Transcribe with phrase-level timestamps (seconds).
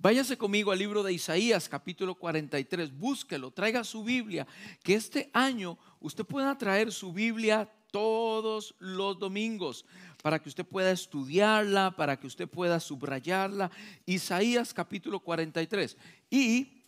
[0.00, 2.96] Váyase conmigo al libro de Isaías, capítulo 43.
[2.96, 4.46] Búsquelo, traiga su Biblia.
[4.84, 9.84] Que este año usted pueda traer su Biblia todos los domingos
[10.22, 13.72] para que usted pueda estudiarla, para que usted pueda subrayarla.
[14.06, 15.96] Isaías capítulo 43.
[16.30, 16.84] Y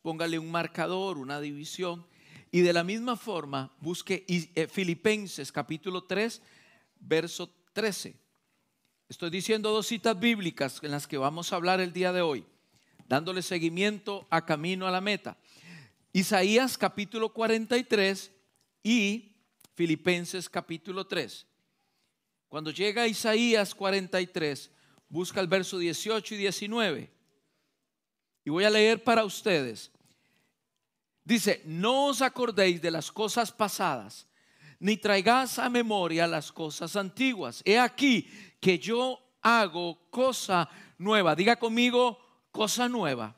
[0.00, 2.06] póngale un marcador, una división.
[2.52, 6.40] Y de la misma forma, busque eh, Filipenses capítulo 3,
[7.00, 8.23] verso 13.
[9.06, 12.46] Estoy diciendo dos citas bíblicas en las que vamos a hablar el día de hoy,
[13.06, 15.36] dándole seguimiento a camino a la meta.
[16.12, 18.30] Isaías capítulo 43
[18.82, 19.36] y
[19.74, 21.46] Filipenses capítulo 3.
[22.48, 24.70] Cuando llega Isaías 43,
[25.10, 27.10] busca el verso 18 y 19.
[28.46, 29.90] Y voy a leer para ustedes.
[31.24, 34.26] Dice, no os acordéis de las cosas pasadas,
[34.78, 37.60] ni traigáis a memoria las cosas antiguas.
[37.66, 38.28] He aquí
[38.64, 41.36] que yo hago cosa nueva.
[41.36, 42.18] Diga conmigo,
[42.50, 43.36] cosa nueva.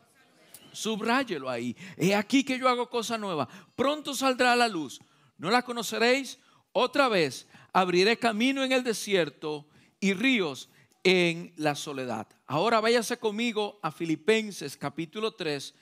[0.70, 1.76] Subráyelo ahí.
[1.96, 3.48] He aquí que yo hago cosa nueva.
[3.74, 5.00] Pronto saldrá a la luz.
[5.36, 6.38] ¿No la conoceréis?
[6.70, 9.66] Otra vez abriré camino en el desierto
[9.98, 10.70] y ríos
[11.02, 12.28] en la soledad.
[12.46, 15.74] Ahora váyase conmigo a Filipenses capítulo 3,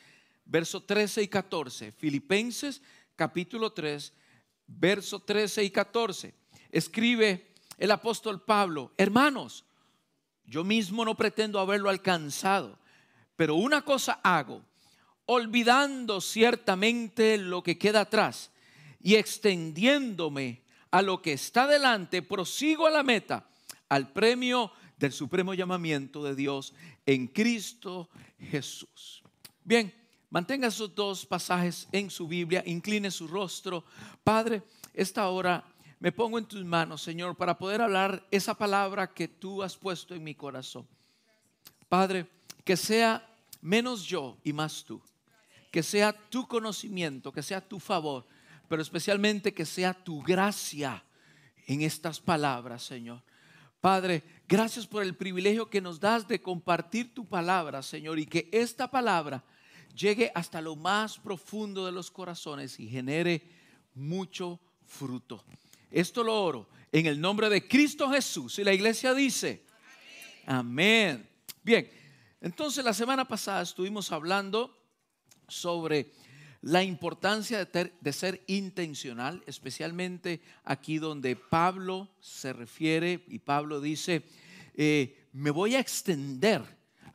[0.47, 1.93] verso 13 y 14.
[1.93, 2.81] Filipenses
[3.15, 4.11] capítulo 3,
[4.67, 6.35] verso 13 y 14.
[6.71, 9.65] Escribe el apóstol Pablo, hermanos,
[10.47, 12.79] yo mismo no pretendo haberlo alcanzado,
[13.37, 14.63] pero una cosa hago,
[15.27, 18.51] olvidando ciertamente lo que queda atrás
[19.01, 23.49] y extendiéndome a lo que está delante, prosigo a la meta,
[23.89, 28.09] al premio del supremo llamamiento de Dios en Cristo
[28.39, 29.23] Jesús.
[29.65, 29.93] Bien,
[30.31, 33.85] mantenga esos dos pasajes en su Biblia, incline su rostro.
[34.23, 35.65] Padre, esta hora
[35.99, 40.15] me pongo en tus manos, Señor, para poder hablar esa palabra que tú has puesto
[40.15, 40.87] en mi corazón.
[41.89, 42.27] Padre,
[42.65, 43.27] que sea
[43.61, 45.01] menos yo y más tú.
[45.71, 48.27] Que sea tu conocimiento, que sea tu favor
[48.69, 51.05] pero especialmente que sea tu gracia
[51.67, 53.23] en estas palabras, Señor.
[53.81, 58.49] Padre, gracias por el privilegio que nos das de compartir tu palabra, Señor, y que
[58.51, 59.45] esta palabra
[59.95, 63.43] llegue hasta lo más profundo de los corazones y genere
[63.95, 65.45] mucho fruto.
[65.95, 68.59] Esto lo oro en el nombre de Cristo Jesús.
[68.59, 69.65] Y la iglesia dice,
[70.45, 71.29] amén.
[71.63, 71.89] Bien,
[72.41, 74.77] entonces la semana pasada estuvimos hablando
[75.47, 76.11] sobre
[76.63, 84.25] la importancia de, ser intencional, especialmente aquí donde Pablo se refiere y Pablo dice,
[84.75, 86.63] eh, me voy a extender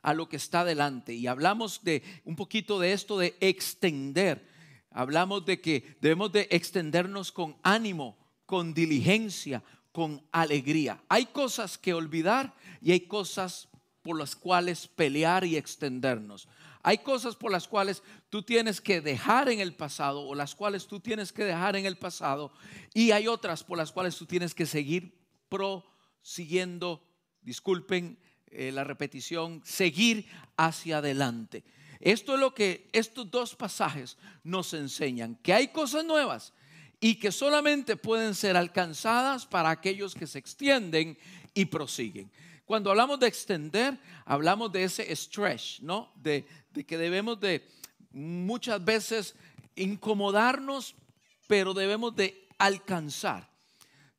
[0.00, 1.12] a lo que está delante.
[1.12, 4.48] Y hablamos de un poquito de esto de extender.
[4.90, 8.16] Hablamos de que debemos de extendernos con ánimo,
[8.50, 9.62] con diligencia,
[9.92, 11.00] con alegría.
[11.08, 12.52] Hay cosas que olvidar
[12.82, 13.68] y hay cosas
[14.02, 16.48] por las cuales pelear y extendernos.
[16.82, 20.88] Hay cosas por las cuales tú tienes que dejar en el pasado o las cuales
[20.88, 22.50] tú tienes que dejar en el pasado
[22.92, 25.16] y hay otras por las cuales tú tienes que seguir
[25.48, 27.06] prosiguiendo,
[27.42, 28.18] disculpen
[28.48, 31.62] eh, la repetición, seguir hacia adelante.
[32.00, 36.52] Esto es lo que estos dos pasajes nos enseñan, que hay cosas nuevas
[37.00, 41.16] y que solamente pueden ser alcanzadas para aquellos que se extienden
[41.54, 42.30] y prosiguen.
[42.66, 46.12] Cuando hablamos de extender, hablamos de ese stretch, ¿no?
[46.14, 46.46] De,
[46.86, 47.66] que debemos de
[48.12, 49.34] muchas veces
[49.74, 50.94] incomodarnos,
[51.48, 53.50] pero debemos de alcanzar.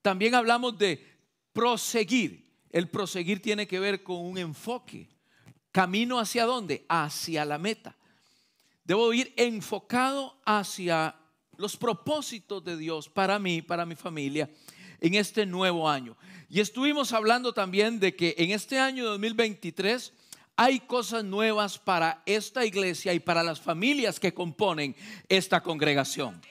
[0.02, 1.08] También hablamos de
[1.53, 2.52] proseguir.
[2.72, 5.08] El proseguir tiene que ver con un enfoque.
[5.72, 6.86] Camino hacia dónde?
[6.90, 7.96] Hacia la meta.
[8.84, 11.16] Debo ir enfocado hacia
[11.61, 14.49] los propósitos de Dios para mí, para mi familia,
[14.99, 16.17] en este nuevo año.
[16.49, 20.13] Y estuvimos hablando también de que en este año 2023
[20.55, 24.95] hay cosas nuevas para esta iglesia y para las familias que componen
[25.29, 26.41] esta congregación.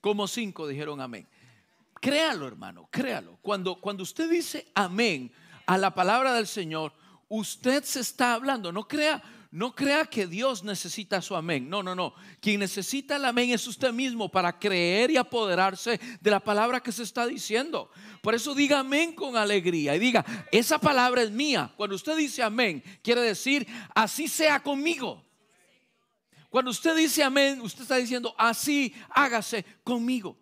[0.00, 1.28] Como cinco dijeron amén.
[2.00, 3.38] Créalo, hermano, créalo.
[3.42, 5.30] Cuando, cuando usted dice amén
[5.66, 6.92] a la palabra del Señor,
[7.28, 8.72] usted se está hablando.
[8.72, 9.22] No crea,
[9.52, 11.68] no crea que Dios necesita su amén.
[11.68, 12.14] No, no, no.
[12.40, 16.92] Quien necesita el amén es usted mismo para creer y apoderarse de la palabra que
[16.92, 17.90] se está diciendo.
[18.22, 21.72] Por eso diga amén con alegría y diga, esa palabra es mía.
[21.76, 25.24] Cuando usted dice amén, quiere decir, así sea conmigo.
[26.48, 30.38] Cuando usted dice amén, usted está diciendo, así hágase conmigo.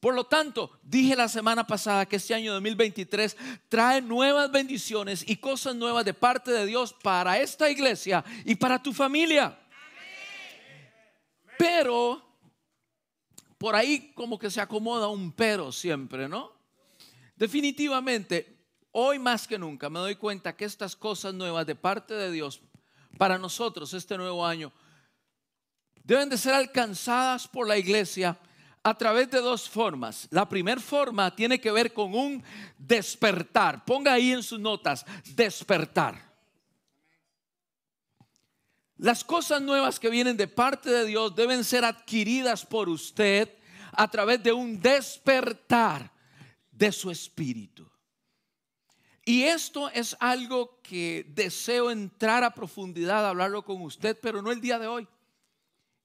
[0.00, 3.36] Por lo tanto, dije la semana pasada que este año 2023
[3.68, 8.82] trae nuevas bendiciones y cosas nuevas de parte de Dios para esta iglesia y para
[8.82, 9.58] tu familia.
[11.58, 12.22] Pero
[13.58, 16.50] por ahí como que se acomoda un pero siempre, ¿no?
[17.36, 18.56] Definitivamente,
[18.92, 22.62] hoy más que nunca me doy cuenta que estas cosas nuevas de parte de Dios
[23.18, 24.72] para nosotros este nuevo año
[26.02, 28.38] deben de ser alcanzadas por la iglesia
[28.82, 30.26] a través de dos formas.
[30.30, 32.42] La primera forma tiene que ver con un
[32.78, 33.84] despertar.
[33.84, 35.04] Ponga ahí en sus notas,
[35.34, 36.30] despertar.
[38.96, 43.48] Las cosas nuevas que vienen de parte de Dios deben ser adquiridas por usted
[43.92, 46.12] a través de un despertar
[46.70, 47.90] de su espíritu.
[49.24, 54.60] Y esto es algo que deseo entrar a profundidad, hablarlo con usted, pero no el
[54.60, 55.08] día de hoy.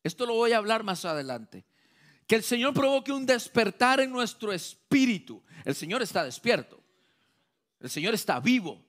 [0.04, 1.66] Esto lo voy a hablar más adelante.
[2.28, 5.44] Que el Señor provoque un despertar en nuestro espíritu.
[5.64, 6.82] El Señor está despierto.
[7.80, 8.84] El Señor está vivo.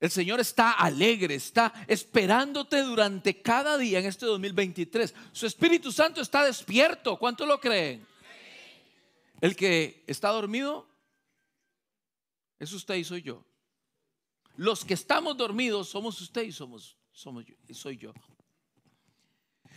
[0.00, 5.14] El Señor está alegre, está esperándote durante cada día en este 2023.
[5.32, 7.18] Su Espíritu Santo está despierto.
[7.18, 8.06] ¿Cuánto lo creen?
[9.40, 10.86] El que está dormido
[12.58, 13.44] es usted y soy yo.
[14.56, 18.12] Los que estamos dormidos somos usted y somos, somos yo, y soy yo.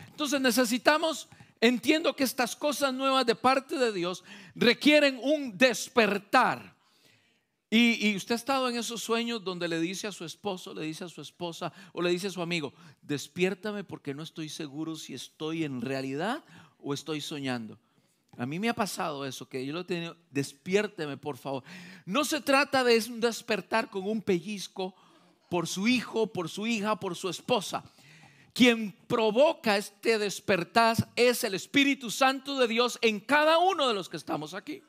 [0.08, 1.28] Entonces necesitamos,
[1.62, 4.24] entiendo que estas cosas nuevas de parte de Dios
[4.56, 6.76] requieren un despertar.
[7.70, 10.86] Y, y, usted ha estado en esos sueños donde le dice a su esposo, le
[10.86, 14.96] dice a su esposa o le dice a su amigo, despiértame porque no estoy seguro
[14.96, 16.46] si estoy en realidad
[16.80, 17.78] o estoy soñando.
[18.38, 21.64] A mí me ha pasado eso, que yo lo he tenido, despiérteme por favor.
[22.06, 24.96] No se trata de despertar con un pellizco
[25.50, 27.84] por su hijo, por su hija, por su esposa.
[28.58, 34.10] Quien provoca este despertar es el Espíritu Santo de Dios en cada uno de los
[34.10, 34.82] que estamos aquí.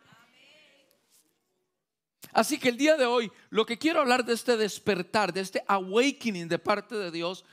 [2.32, 5.62] Así que el día de hoy lo que quiero hablar de este despertar, de este
[5.69, 7.44] awakening de parte de Dios,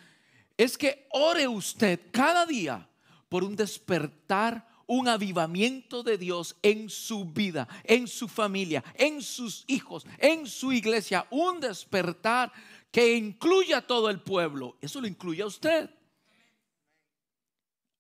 [0.56, 2.88] es que ore usted cada día
[3.28, 9.66] por un despertar, un avivamiento de Dios en su vida, en su familia, en sus
[9.68, 12.54] hijos, en su iglesia, un despertar
[12.90, 14.78] que incluya a todo el pueblo.
[14.80, 15.90] Eso lo incluye a usted.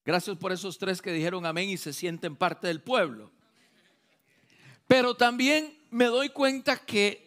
[0.05, 3.31] Gracias por esos tres que dijeron amén y se sienten parte del pueblo.
[4.87, 7.25] Pero también me doy cuenta que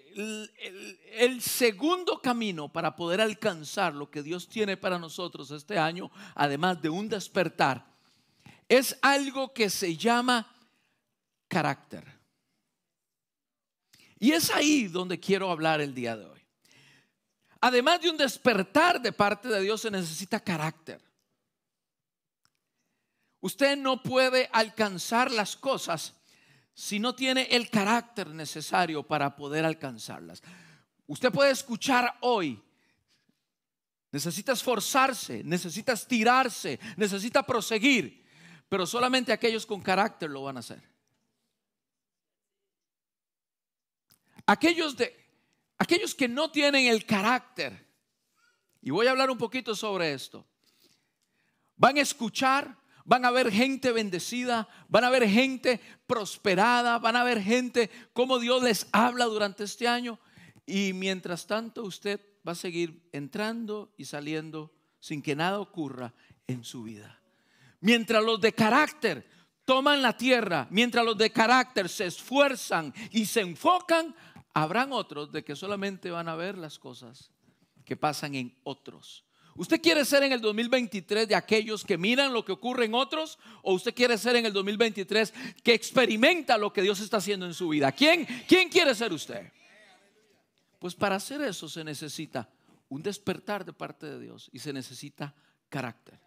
[1.16, 6.80] el, segundo camino para poder alcanzar lo que Dios tiene para nosotros este año, además
[6.80, 7.84] de un despertar,
[8.69, 10.46] es algo que se llama
[11.48, 12.04] carácter.
[14.20, 16.40] Y es ahí donde quiero hablar el día de hoy.
[17.60, 21.07] Además de un despertar de parte de Dios, se necesita carácter.
[23.40, 26.14] Usted no puede alcanzar las cosas
[26.75, 30.43] si no tiene el carácter necesario para poder alcanzarlas.
[31.06, 32.62] Usted puede escuchar hoy,
[34.12, 38.25] necesita esforzarse, necesita estirarse, necesita proseguir,
[38.69, 40.82] pero solamente aquellos con carácter lo van a hacer.
[44.46, 45.14] Aquellos de
[45.79, 47.87] aquellos que no tienen el carácter,
[48.82, 50.46] y voy a hablar un poquito sobre esto,
[51.76, 52.76] van a escuchar,
[53.08, 58.38] van a ver gente bendecida, van a ver gente prosperada, van a ver gente como
[58.38, 60.20] Dios les habla durante este año,
[60.66, 66.12] y mientras tanto usted va a seguir entrando y saliendo sin que nada ocurra
[66.46, 67.19] en su vida.
[67.81, 69.26] Mientras los de carácter
[69.64, 74.14] toman la tierra, mientras los de carácter se esfuerzan y se enfocan,
[74.52, 77.31] habrán otros de que solamente van a ver las cosas
[77.87, 79.25] que pasan en otros.
[79.58, 83.40] ¿Usted quiere ser en el 2023 de aquellos que miran lo que ocurre en otros?
[83.62, 87.52] ¿O usted quiere ser en el 2023 que experimenta lo que Dios está haciendo en
[87.52, 87.90] su vida?
[87.90, 89.50] ¿Quién, quién quiere ser usted?
[90.78, 92.49] Pues para hacer eso se necesita
[92.88, 95.35] un despertar de parte de Dios y se necesita
[95.68, 96.21] carácter.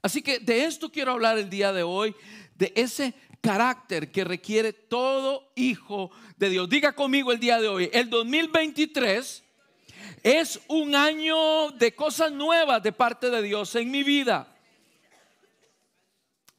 [0.00, 2.14] Así que de esto quiero hablar el día de hoy,
[2.54, 6.68] de ese carácter que requiere todo hijo de Dios.
[6.68, 9.42] Diga conmigo el día de hoy, el 2023
[10.22, 14.48] es un año de cosas nuevas de parte de Dios en mi vida.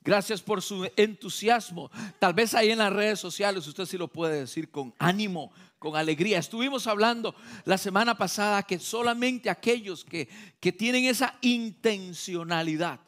[0.02, 1.90] Gracias por su entusiasmo.
[2.20, 5.96] Tal vez ahí en las redes sociales usted sí lo puede decir con ánimo, con
[5.96, 6.40] alegría.
[6.40, 7.34] Estuvimos hablando
[7.64, 10.28] la semana pasada que solamente aquellos que,
[10.60, 13.00] que tienen esa intencionalidad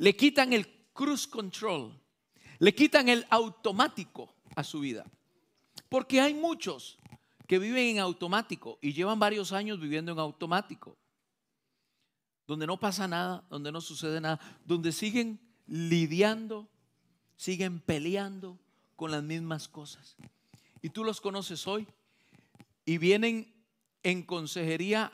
[0.00, 1.92] le quitan el cruise control,
[2.58, 5.04] le quitan el automático a su vida.
[5.90, 6.98] Porque hay muchos
[7.50, 10.96] que viven en automático y llevan varios años viviendo en automático,
[12.46, 16.68] donde no pasa nada, donde no sucede nada, donde siguen lidiando,
[17.34, 18.56] siguen peleando
[18.94, 20.16] con las mismas cosas.
[20.80, 21.88] Y tú los conoces hoy
[22.84, 23.52] y vienen
[24.04, 25.12] en consejería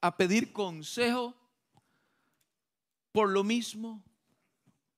[0.00, 1.36] a pedir consejo
[3.12, 4.02] por lo mismo,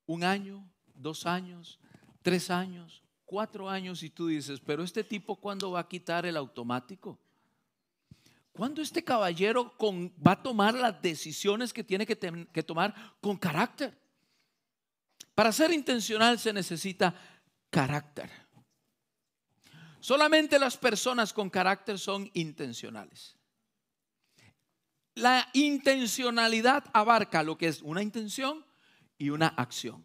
[0.07, 1.79] un año, dos años,
[2.23, 6.37] tres años, cuatro años y tú dices, pero este tipo ¿cuándo va a quitar el
[6.37, 7.17] automático?
[8.53, 9.73] ¿cuándo este caballero
[10.27, 12.19] va a tomar las decisiones que tiene que,
[12.53, 13.97] que tomar con carácter?
[15.33, 17.15] Para ser intencional se necesita
[17.71, 18.29] carácter.
[20.01, 23.37] Solamente las personas con carácter son intencionales.
[25.15, 28.67] La intencionalidad abarca lo que es una intención
[29.17, 30.05] y una acción.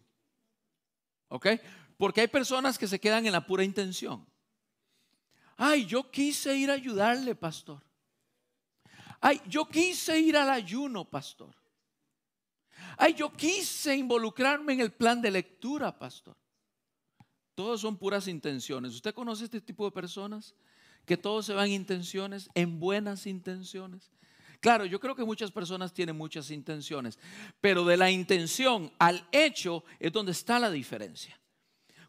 [1.28, 1.48] ¿Ok?
[1.96, 4.26] Porque hay personas que se quedan en la pura intención.
[5.56, 7.82] Ay, yo quise ir a ayudarle, pastor.
[9.20, 11.54] Ay, yo quise ir al ayuno, pastor.
[12.98, 16.36] Ay, yo quise involucrarme en el plan de lectura, pastor.
[17.54, 18.92] Todos son puras intenciones.
[18.92, 20.54] ¿Usted conoce este tipo de personas?
[21.06, 24.10] Que todos se van intenciones, en buenas intenciones.
[24.60, 27.18] Claro, yo creo que muchas personas tienen muchas intenciones,
[27.60, 31.38] pero de la intención al hecho es donde está la diferencia.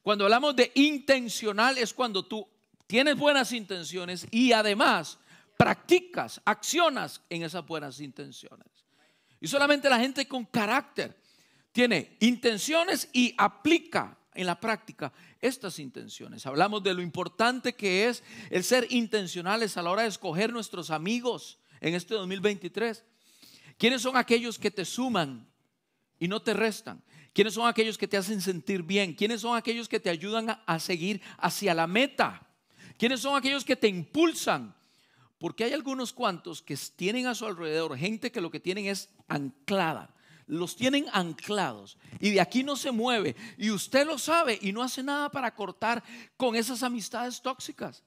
[0.07, 2.47] Cuando hablamos de intencional es cuando tú
[2.87, 5.19] tienes buenas intenciones y además
[5.57, 8.69] practicas, accionas en esas buenas intenciones.
[9.41, 11.21] Y solamente la gente con carácter
[11.73, 15.11] tiene intenciones y aplica en la práctica
[15.41, 16.45] estas intenciones.
[16.45, 20.89] Hablamos de lo importante que es el ser intencionales a la hora de escoger nuestros
[20.89, 23.03] amigos en este 2023.
[23.77, 25.45] ¿Quiénes son aquellos que te suman
[26.17, 27.03] y no te restan?
[27.37, 29.13] ¿Quiénes son aquellos que te hacen sentir bien?
[29.13, 32.41] ¿Quiénes son aquellos que te ayudan a, seguir hacia la meta?
[32.97, 34.73] ¿Quiénes son aquellos que te impulsan?
[35.37, 39.11] Porque hay algunos cuantos que tienen a su alrededor gente que lo que tienen es
[39.27, 40.15] anclada
[40.47, 43.35] los tienen anclados y de aquí no se mueve.
[43.57, 46.03] Y usted lo sabe y no hace nada para cortar
[46.37, 48.01] con esas amistades tóxicas.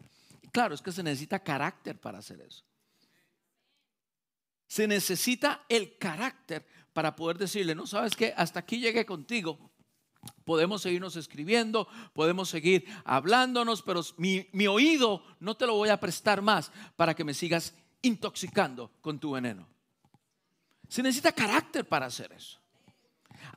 [0.50, 2.64] Claro, es que se necesita carácter para hacer eso.
[4.70, 9.72] Se necesita el carácter para poder decirle, no sabes que hasta aquí llegué contigo.
[10.44, 16.40] Podemos seguirnos escribiendo, podemos seguir hablándonos, pero mi, oído no te lo voy a prestar
[16.40, 19.66] más para que me sigas intoxicando con tu veneno.
[20.88, 22.60] Se necesita carácter para hacer eso.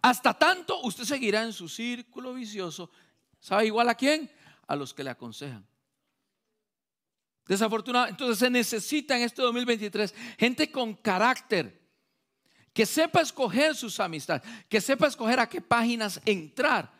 [0.02, 2.90] Hasta tanto usted seguirá en su círculo vicioso.
[3.40, 4.32] ¿Sabe igual a quién?
[4.66, 5.64] A los que le aconsejan.
[7.46, 11.82] Desafortunadamente, entonces se necesita en este 2023 gente con carácter,
[12.74, 16.92] que sepa escoger sus amistades, que sepa escoger a qué páginas entrar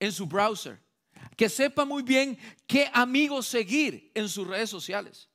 [0.00, 0.80] en su browser,
[1.36, 5.28] que sepa muy bien qué amigos seguir en sus redes sociales.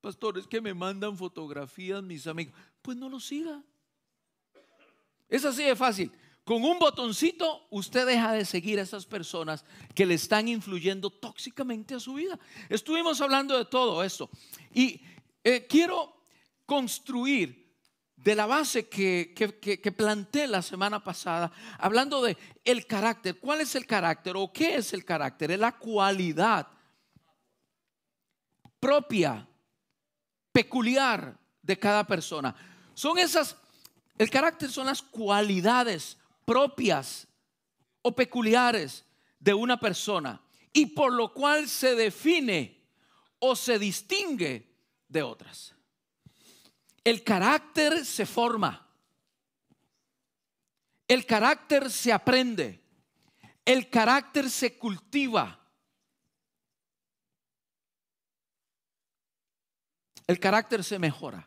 [0.00, 2.54] Pastores que me mandan fotografías mis amigos
[2.84, 3.62] pues no lo siga.
[5.26, 6.12] Es así de fácil.
[6.44, 11.94] Con un botoncito usted deja de seguir a esas personas que le están influyendo tóxicamente
[11.94, 12.38] a su vida.
[12.68, 14.28] Estuvimos hablando de todo esto
[14.74, 15.00] y
[15.42, 16.26] eh, quiero
[16.66, 17.64] construir
[18.16, 23.38] de la base que, que, planteé la semana pasada, hablando de el carácter.
[23.38, 25.50] ¿Cuál es el carácter o qué es el carácter?
[25.50, 26.66] Es la cualidad
[28.80, 29.46] propia,
[30.52, 32.54] peculiar de cada persona.
[32.94, 33.56] Son esas,
[34.16, 37.26] el carácter son las cualidades propias
[38.02, 39.04] o peculiares
[39.38, 40.40] de una persona
[40.72, 42.82] y por lo cual se define
[43.38, 44.74] o se distingue
[45.08, 45.74] de otras.
[47.04, 48.88] El carácter se forma.
[51.06, 52.82] El carácter se aprende.
[53.64, 55.60] El carácter se cultiva.
[60.26, 61.46] El carácter se mejora.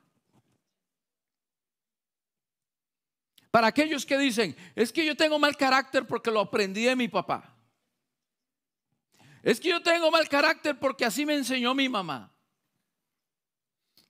[3.57, 7.07] Para aquellos que dicen, es que yo tengo mal carácter porque lo aprendí de mi
[7.07, 7.57] papá.
[9.41, 12.31] Es que yo tengo mal carácter porque así me enseñó mi mamá.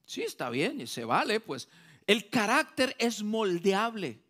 [0.06, 1.70] Sí, está bien, y se vale, pues.
[2.06, 4.22] El carácter es moldeable.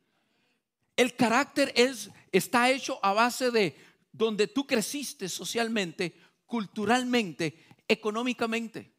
[0.96, 3.76] El carácter es, está hecho a base de
[4.12, 8.94] donde tú creciste socialmente, culturalmente, económicamente.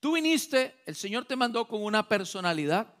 [0.00, 2.96] Tú viniste, el Señor te mandó con una personalidad.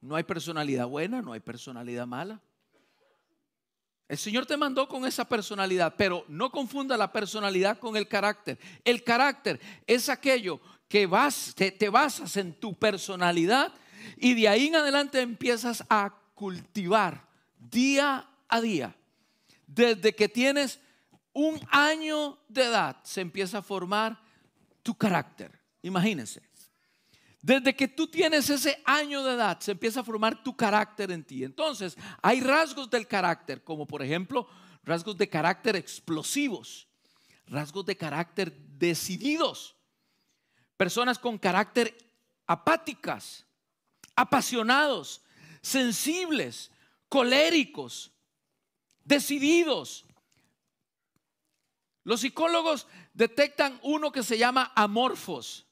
[0.00, 2.40] No hay personalidad buena, no hay personalidad mala.
[4.08, 8.58] El Señor te mandó con esa personalidad, pero no confunda la personalidad con el carácter.
[8.84, 13.72] El carácter es aquello que vas, te, te basas en tu personalidad
[14.16, 17.28] y de ahí en adelante empiezas a cultivar
[17.58, 18.96] día a día.
[19.66, 20.80] Desde que tienes
[21.34, 24.18] un año de edad se empieza a formar
[24.82, 25.60] tu carácter.
[25.82, 26.47] Imagínense.
[27.40, 31.24] Desde que tú tienes ese año de edad, se empieza a formar tu carácter en
[31.24, 31.44] ti.
[31.44, 34.48] Entonces, hay rasgos del carácter, como por ejemplo,
[34.82, 36.88] rasgos de carácter explosivos,
[37.46, 39.76] rasgos de carácter decididos,
[40.76, 41.96] personas con carácter
[42.46, 43.46] apáticas,
[44.16, 45.22] apasionados,
[45.62, 46.72] sensibles,
[47.08, 48.10] coléricos,
[49.04, 50.04] decididos.
[52.02, 55.67] Los psicólogos detectan uno que se llama amorfos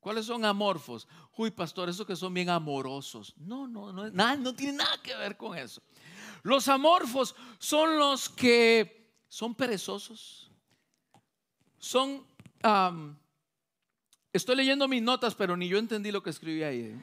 [0.00, 1.08] ¿Cuáles son amorfos?
[1.36, 3.34] Uy, pastor, esos que son bien amorosos.
[3.36, 5.82] No, no, no, nada, no tiene nada que ver con eso.
[6.42, 10.50] Los amorfos son los que son perezosos.
[11.78, 12.24] Son,
[14.32, 16.80] estoy leyendo mis notas, pero ni yo entendí lo que escribí ahí.
[16.80, 16.98] ¿eh?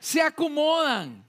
[0.00, 1.27] Se acomodan.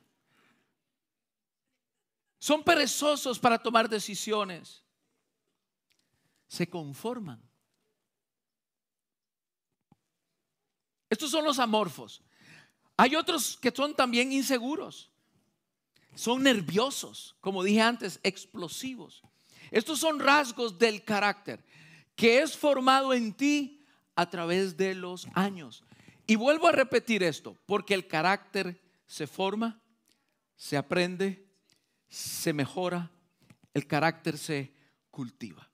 [2.39, 4.83] Son perezosos para tomar decisiones.
[6.47, 7.41] Se conforman.
[11.09, 12.21] Estos son los amorfos.
[12.97, 15.11] Hay otros que son también inseguros.
[16.15, 19.21] Son nerviosos, como dije antes, explosivos.
[19.71, 21.63] Estos son rasgos del carácter
[22.19, 25.85] que es formado en ti a través de los años.
[26.27, 29.81] Y vuelvo a repetir esto, porque el carácter se forma,
[30.57, 31.48] se aprende,
[32.09, 33.11] se mejora,
[33.73, 34.73] el carácter se
[35.11, 35.69] cultiva.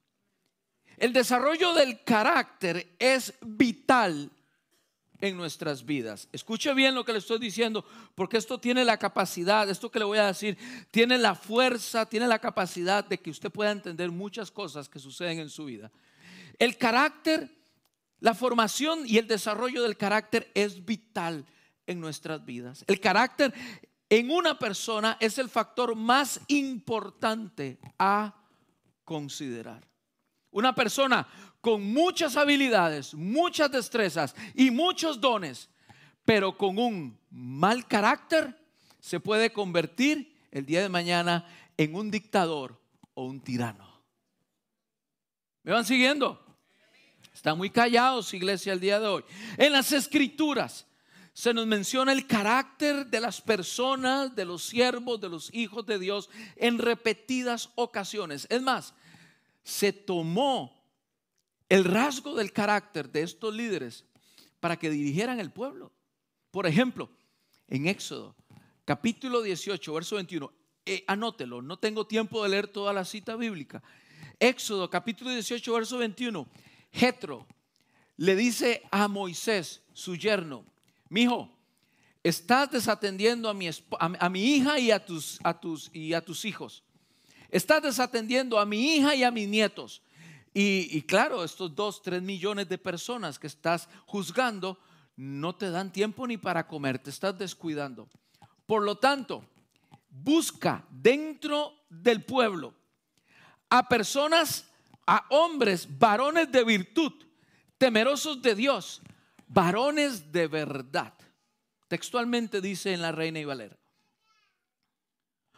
[0.97, 4.31] El desarrollo del carácter es vital
[5.21, 6.27] en nuestras vidas.
[6.31, 10.05] Escuche bien lo que le estoy diciendo, porque esto tiene la capacidad, esto que le
[10.05, 10.57] voy a decir,
[10.91, 15.39] tiene la fuerza, tiene la capacidad de que usted pueda entender muchas cosas que suceden
[15.39, 15.91] en su vida.
[16.59, 17.49] El carácter,
[18.19, 21.45] la formación y el desarrollo del carácter es vital
[21.87, 22.83] en nuestras vidas.
[22.87, 23.53] El carácter
[24.17, 28.33] en una persona es el factor más importante a
[29.03, 29.85] considerar.
[30.51, 31.27] Una persona
[31.59, 35.69] con muchas habilidades, muchas destrezas y muchos dones,
[36.23, 38.57] pero con un mal carácter,
[38.99, 41.45] se puede convertir el día de mañana
[41.75, 42.81] en un dictador
[43.15, 44.01] o un tirano.
[45.63, 46.41] ¿Me van siguiendo?
[47.33, 49.25] Están muy callados, iglesia, el día de hoy.
[49.57, 50.87] En las escrituras
[51.35, 55.99] se nos menciona el carácter de las personas, de los siervos, de los hijos de
[55.99, 58.47] Dios en repetidas ocasiones.
[58.49, 58.93] Es más,
[59.61, 60.81] se tomó
[61.67, 64.05] el rasgo del carácter de estos líderes
[64.61, 65.91] para que dirigieran el pueblo.
[66.51, 67.09] Por ejemplo,
[67.67, 68.33] en Éxodo,
[68.85, 70.53] capítulo 18, verso 21,
[70.85, 73.83] eh, anótelo, no tengo tiempo de leer toda la cita bíblica.
[74.39, 76.47] Éxodo, capítulo 18, verso 21,
[76.93, 77.45] Jetro
[78.15, 80.63] le dice a Moisés, su yerno,
[81.15, 81.49] mi hijo,
[82.23, 86.43] estás desatendiendo a mi, a, mi hija y a, tus, a tus, y a tus
[86.43, 86.83] hijos.
[87.49, 90.01] Estás desatendiendo a mi hija y a mis nietos.
[90.53, 94.77] Y, y, claro, estos dos, tres millones de personas que estás juzgando
[95.15, 98.09] no te dan tiempo ni para comer, te estás descuidando.
[98.65, 99.45] Por lo tanto,
[100.09, 102.73] busca dentro del pueblo
[103.69, 104.65] a personas,
[105.07, 107.13] a hombres, varones de virtud,
[107.77, 109.01] temerosos de Dios,
[109.47, 111.13] varones de verdad.
[111.87, 113.77] Textualmente dice en la Reina y Valera.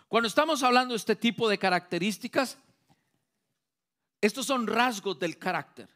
[0.08, 2.58] Cuando estamos hablando de este tipo de características,
[4.22, 5.90] estos son rasgos del carácter.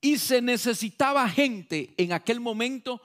[0.00, 3.00] Y se necesitaba gente en aquel momento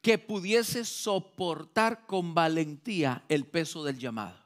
[0.00, 4.38] que pudiese soportar con valentía el peso del llamado.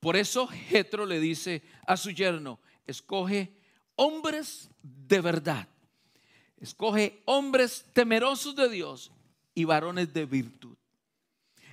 [0.00, 3.54] Por eso Jetro le dice a su yerno, escoge
[3.96, 5.68] hombres de verdad
[6.60, 9.12] escoge hombres temerosos de Dios
[9.54, 10.76] y varones de virtud.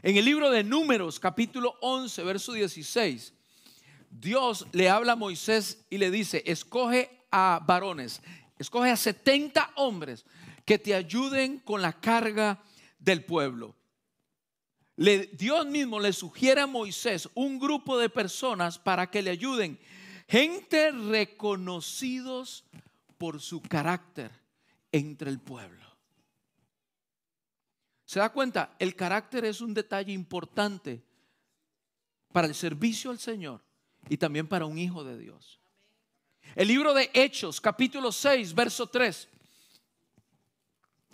[0.04, 3.34] En el libro de Números, capítulo 11, verso 16,
[4.10, 8.22] Dios le habla a Moisés y le dice, escoge a varones,
[8.58, 10.26] escoge a 70 hombres
[10.66, 12.62] que te ayuden con la carga
[13.00, 13.76] del pueblo.
[14.98, 19.80] Dios mismo le sugiere a Moisés un grupo de personas para que le ayuden,
[20.28, 22.66] gente reconocidos
[23.18, 24.32] por su carácter,
[24.92, 25.86] entre el pueblo.
[28.06, 28.76] ¿Se da cuenta?
[28.78, 31.02] El carácter es un detalle importante
[32.32, 33.62] para el servicio al Señor
[34.10, 35.60] y también para un hijo de Dios.
[36.56, 39.30] El libro de Hechos, capítulo 6, verso 3.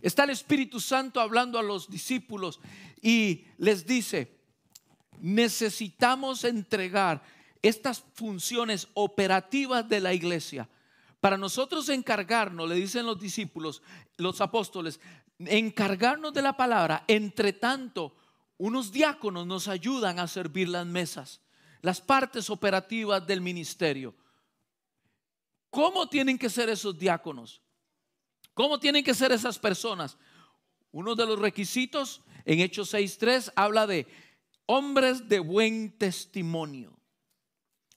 [0.02, 2.60] Está el Espíritu Santo hablando a los discípulos
[3.02, 4.36] y les dice,
[5.20, 7.22] necesitamos entregar
[7.62, 10.70] estas funciones operativas de la iglesia
[11.28, 13.82] para nosotros encargarnos, le dicen los discípulos,
[14.16, 15.02] los apóstoles,
[15.40, 18.16] encargarnos de la palabra, entre tanto,
[18.56, 21.42] unos diáconos nos ayudan a servir las mesas,
[21.82, 24.16] las partes operativas del ministerio.
[25.70, 27.62] ¿Cómo tienen que ser esos diáconos?
[28.54, 30.18] ¿Cómo tienen que ser esas personas?
[30.94, 34.08] Uno de los requisitos en Hechos 6.3 habla de
[34.66, 36.97] hombres de buen testimonio.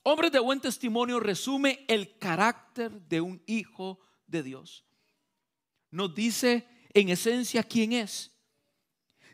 [0.03, 4.85] Hombres de buen testimonio resume el carácter de un hijo de Dios.
[5.91, 8.33] Nos dice en esencia quién es.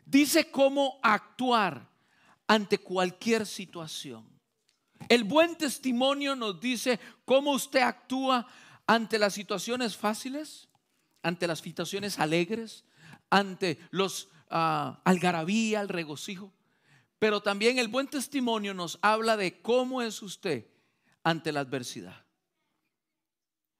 [0.04, 1.88] Dice cómo actuar
[2.46, 4.26] ante cualquier situación.
[5.08, 8.46] El buen testimonio nos dice cómo usted actúa
[8.86, 10.68] ante las situaciones fáciles,
[11.22, 12.84] ante las situaciones alegres,
[13.30, 16.52] ante los uh, algarabía, el regocijo.
[17.18, 20.66] Pero también el buen testimonio nos habla de cómo es usted
[21.22, 22.26] ante la adversidad.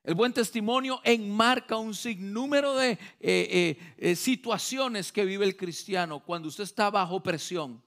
[0.07, 6.21] El buen testimonio enmarca un sinnúmero de eh, eh, eh, situaciones que vive el cristiano
[6.21, 7.83] cuando usted está bajo presión,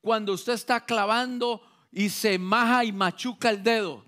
[0.00, 4.04] cuando usted está clavando y se maja y machuca el dedo,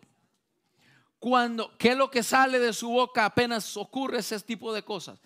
[1.18, 5.18] cuando, ¿qué es lo que sale de su boca apenas ocurre ese tipo de cosas?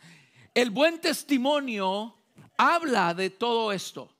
[0.54, 2.16] El buen testimonio
[2.56, 4.13] habla de todo esto.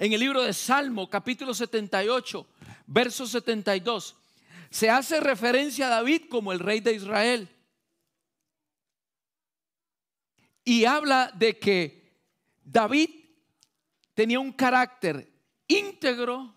[0.00, 2.46] En el libro de Salmo, capítulo 78,
[2.86, 4.16] verso 72,
[4.70, 7.48] se hace referencia a David como el rey de Israel.
[10.62, 12.16] Y habla de que
[12.62, 13.10] David
[14.14, 15.32] tenía un carácter
[15.66, 16.54] íntegro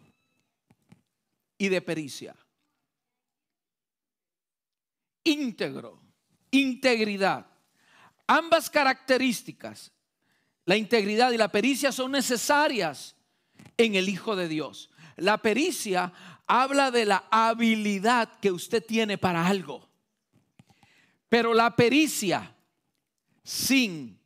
[1.58, 2.36] y de pericia.
[5.24, 6.00] Íntegro,
[6.52, 7.48] integridad.
[8.28, 9.92] Ambas características,
[10.66, 13.16] la integridad y la pericia, son necesarias
[13.84, 14.90] en el Hijo de Dios.
[15.18, 16.14] La pericia
[16.48, 19.90] habla de la habilidad que usted tiene para algo.
[21.30, 22.56] Pero la pericia
[23.44, 24.22] sin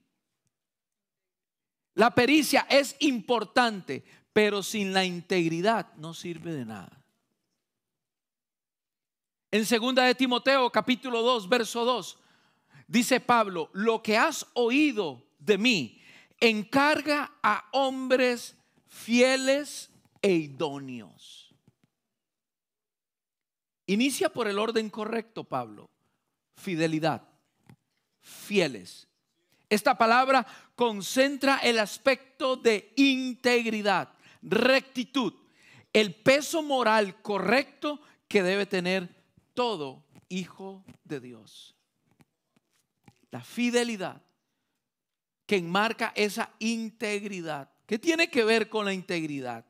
[1.96, 7.06] la pericia es importante, pero sin la integridad no sirve de nada.
[9.50, 12.20] En segunda de Timoteo capítulo 2 verso 2
[12.88, 16.02] dice Pablo, lo que has oído de mí
[16.42, 18.58] encarga a hombres
[18.96, 21.54] fieles e idóneos.
[23.88, 25.90] Inicia por el orden correcto, Pablo.
[26.56, 27.22] Fidelidad,
[28.22, 29.08] fieles.
[29.70, 35.34] Esta palabra concentra el aspecto de integridad, rectitud,
[35.92, 39.10] el peso moral correcto que debe tener
[39.54, 41.76] todo hijo de Dios.
[43.30, 44.22] La fidelidad
[45.46, 47.75] que enmarca esa integridad.
[47.86, 49.66] ¿Qué tiene que ver con la integridad?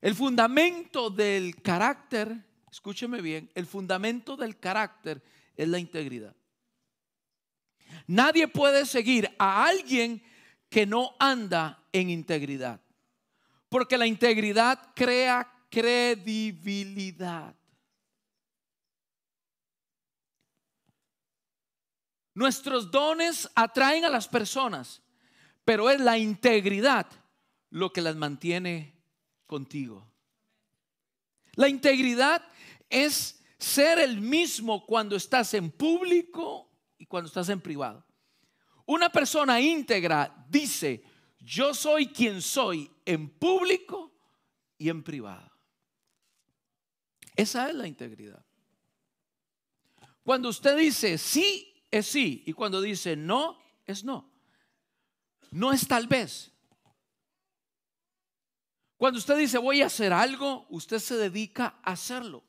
[0.00, 5.22] El fundamento del carácter, escúcheme bien, el fundamento del carácter
[5.56, 6.34] es la integridad.
[8.06, 10.22] Nadie puede seguir a alguien
[10.68, 12.80] que no anda en integridad.
[13.68, 17.54] Porque la integridad crea credibilidad.
[22.32, 25.02] Nuestros dones atraen a las personas,
[25.64, 27.06] pero es la integridad
[27.70, 28.94] lo que las mantiene
[29.46, 30.06] contigo.
[31.54, 32.42] La integridad
[32.88, 38.04] es ser el mismo cuando estás en público y cuando estás en privado.
[38.86, 41.02] Una persona íntegra dice,
[41.38, 44.12] yo soy quien soy en público
[44.78, 45.50] y en privado.
[47.36, 48.44] Esa es la integridad.
[50.22, 52.42] Cuando usted dice sí, es sí.
[52.46, 54.30] Y cuando dice no, es no.
[55.50, 56.52] No es tal vez.
[59.00, 62.44] Cuando usted dice voy a hacer algo, usted se dedica a hacerlo.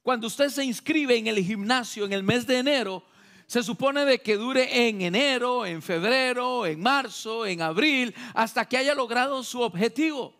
[0.00, 3.02] Cuando usted se inscribe en el gimnasio en el mes de enero,
[3.48, 8.76] se supone de que dure en enero, en febrero, en marzo, en abril, hasta que
[8.76, 10.32] haya logrado su objetivo.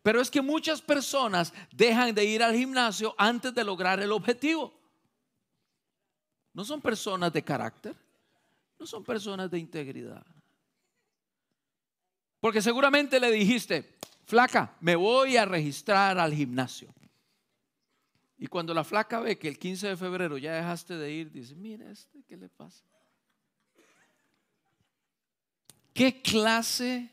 [0.00, 4.72] Pero es que muchas personas dejan de ir al gimnasio antes de lograr el objetivo.
[6.52, 7.96] No son personas de carácter,
[8.78, 10.24] no son personas de integridad.
[12.38, 13.98] Porque seguramente le dijiste,
[14.30, 16.94] flaca, me voy a registrar al gimnasio.
[18.38, 21.54] Y cuando la flaca ve que el 15 de febrero ya dejaste de ir, dice,
[21.56, 22.84] mira este, ¿qué le pasa?
[25.92, 27.12] ¿Qué clase,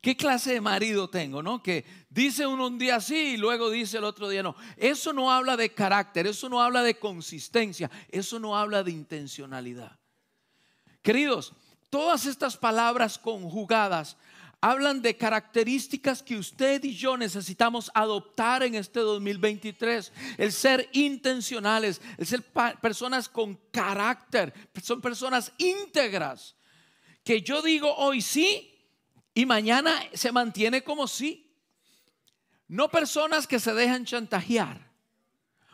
[0.00, 1.62] qué clase de marido tengo, no?
[1.62, 4.54] Que dice uno un día sí y luego dice el otro día no.
[4.76, 9.98] Eso no habla de carácter, eso no habla de consistencia, eso no habla de intencionalidad.
[11.02, 11.52] Queridos,
[11.90, 14.16] todas estas palabras conjugadas
[14.64, 20.10] hablan de características que usted y yo necesitamos adoptar en este 2023.
[20.38, 22.42] El ser intencionales, el ser
[22.80, 26.56] personas con carácter, son personas íntegras.
[27.22, 28.88] Que yo digo hoy sí
[29.34, 31.54] y mañana se mantiene como sí.
[32.66, 34.90] No personas que se dejan chantajear.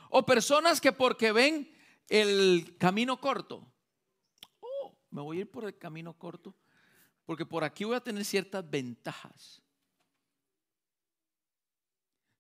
[0.08, 1.72] O personas que porque ven
[2.08, 3.72] el camino corto.
[4.58, 6.56] Oh, me voy a ir por el camino corto
[7.30, 9.62] porque por aquí voy a tener ciertas ventajas.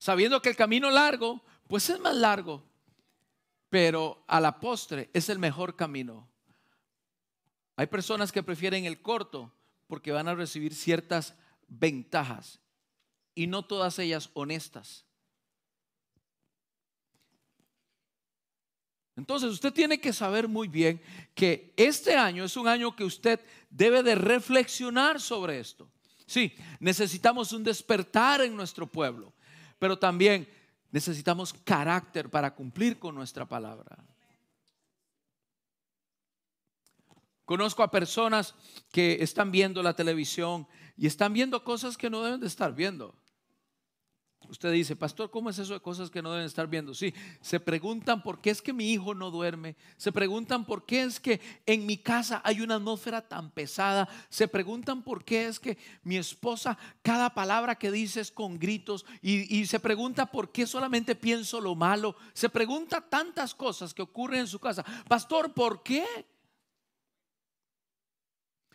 [0.00, 2.64] Sabiendo que el camino largo, pues es más largo,
[3.68, 6.28] pero a la postre es el mejor camino.
[7.76, 9.52] Hay personas que prefieren el corto
[9.86, 11.36] porque van a recibir ciertas
[11.68, 12.58] ventajas
[13.36, 15.06] y no todas ellas honestas.
[19.16, 21.00] Entonces usted tiene que saber muy bien
[21.34, 25.90] que este año es un año que usted debe de reflexionar sobre esto.
[26.26, 29.32] Sí, necesitamos un despertar en nuestro pueblo,
[29.78, 30.48] pero también
[30.92, 33.98] necesitamos carácter para cumplir con nuestra palabra.
[37.44, 38.54] Conozco a personas
[38.92, 43.19] que están viendo la televisión y están viendo cosas que no deben de estar viendo.
[44.50, 46.92] Usted dice, pastor, ¿cómo es eso de cosas que no deben estar viendo?
[46.92, 51.02] Sí, se preguntan por qué es que mi hijo no duerme, se preguntan por qué
[51.02, 55.60] es que en mi casa hay una atmósfera tan pesada, se preguntan por qué es
[55.60, 60.50] que mi esposa cada palabra que dice es con gritos y, y se pregunta por
[60.50, 64.84] qué solamente pienso lo malo, se pregunta tantas cosas que ocurren en su casa.
[65.06, 66.04] Pastor, ¿por qué?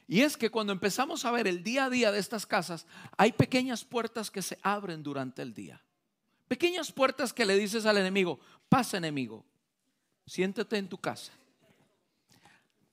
[0.07, 2.85] Y es que cuando empezamos a ver el día a día de estas casas,
[3.17, 5.81] hay pequeñas puertas que se abren durante el día.
[6.47, 8.39] Pequeñas puertas que le dices al enemigo,
[8.69, 9.43] pasa enemigo,
[10.27, 11.33] siéntete en tu casa.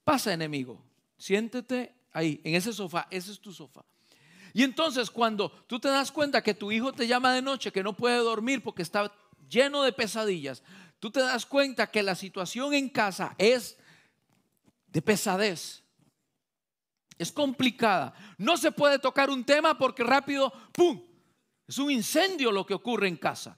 [0.03, 0.83] Pasa enemigo,
[1.17, 3.85] siéntete ahí, en ese sofá, ese es tu sofá.
[4.53, 7.83] Y entonces cuando tú te das cuenta que tu hijo te llama de noche, que
[7.83, 9.11] no puede dormir porque está
[9.49, 10.63] lleno de pesadillas,
[10.99, 13.77] tú te das cuenta que la situación en casa es
[14.87, 15.82] de pesadez
[17.17, 18.13] es complicada.
[18.37, 21.01] No se puede tocar un tema porque rápido, ¡pum!
[21.67, 23.57] Es un incendio lo que ocurre en casa.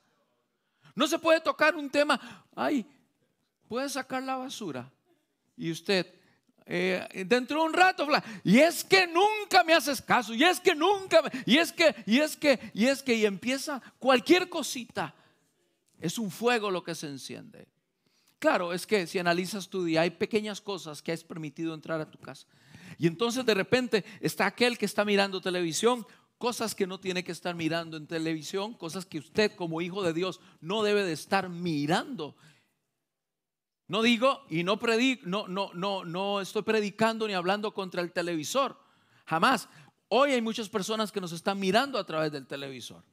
[0.95, 2.85] No se puede tocar un tema, ay,
[3.67, 4.89] puede sacar la basura.
[5.57, 6.13] Y usted,
[6.65, 8.07] eh, dentro de un rato,
[8.43, 12.19] y es que nunca me haces caso, y es que nunca, y es que, y
[12.19, 15.13] es que, y es que, y empieza cualquier cosita.
[15.99, 17.67] Es un fuego lo que se enciende.
[18.39, 22.09] Claro, es que si analizas tu día, hay pequeñas cosas que has permitido entrar a
[22.09, 22.47] tu casa.
[22.97, 26.05] Y entonces de repente está aquel que está mirando televisión,
[26.37, 30.13] cosas que no tiene que estar mirando en televisión, cosas que usted como hijo de
[30.13, 32.35] Dios no debe de estar mirando.
[33.87, 38.11] No digo y no predico, no, no, no, no estoy predicando ni hablando contra el
[38.11, 38.79] televisor.
[39.25, 39.67] Jamás.
[40.07, 43.03] Hoy hay muchas personas que nos están mirando a través del televisor.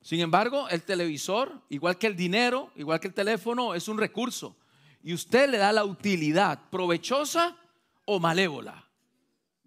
[0.00, 4.56] Sin embargo, el televisor, igual que el dinero, igual que el teléfono, es un recurso.
[5.02, 7.56] Y usted le da la utilidad provechosa
[8.06, 8.87] o malévola.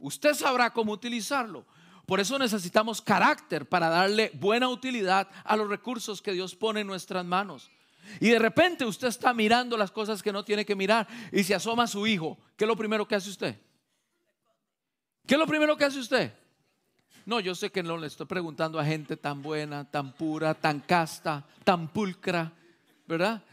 [0.01, 1.65] Usted sabrá cómo utilizarlo.
[2.05, 6.87] Por eso necesitamos carácter para darle buena utilidad a los recursos que Dios pone en
[6.87, 7.69] nuestras manos.
[8.19, 11.55] Y de repente usted está mirando las cosas que no tiene que mirar y se
[11.55, 12.37] asoma a su hijo.
[12.57, 13.55] ¿Qué es lo primero que hace usted?
[15.25, 16.33] ¿Qué es lo primero que hace usted?
[17.25, 20.79] No, yo sé que no le estoy preguntando a gente tan buena, tan pura, tan
[20.79, 22.51] casta, tan pulcra,
[23.07, 23.43] ¿verdad?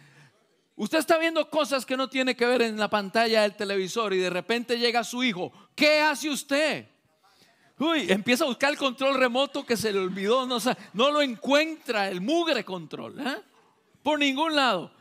[0.78, 4.18] Usted está viendo cosas que no tiene que ver en la pantalla del televisor y
[4.18, 5.52] de repente llega su hijo.
[5.74, 6.88] ¿Qué hace usted?
[7.80, 12.20] Uy, empieza a buscar el control remoto que se le olvidó, no, lo encuentra, el
[12.20, 13.42] mugre control, ¿eh?
[14.04, 14.92] por ningún lado.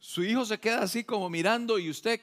[0.00, 2.20] Su hijo se queda así como mirando y usted,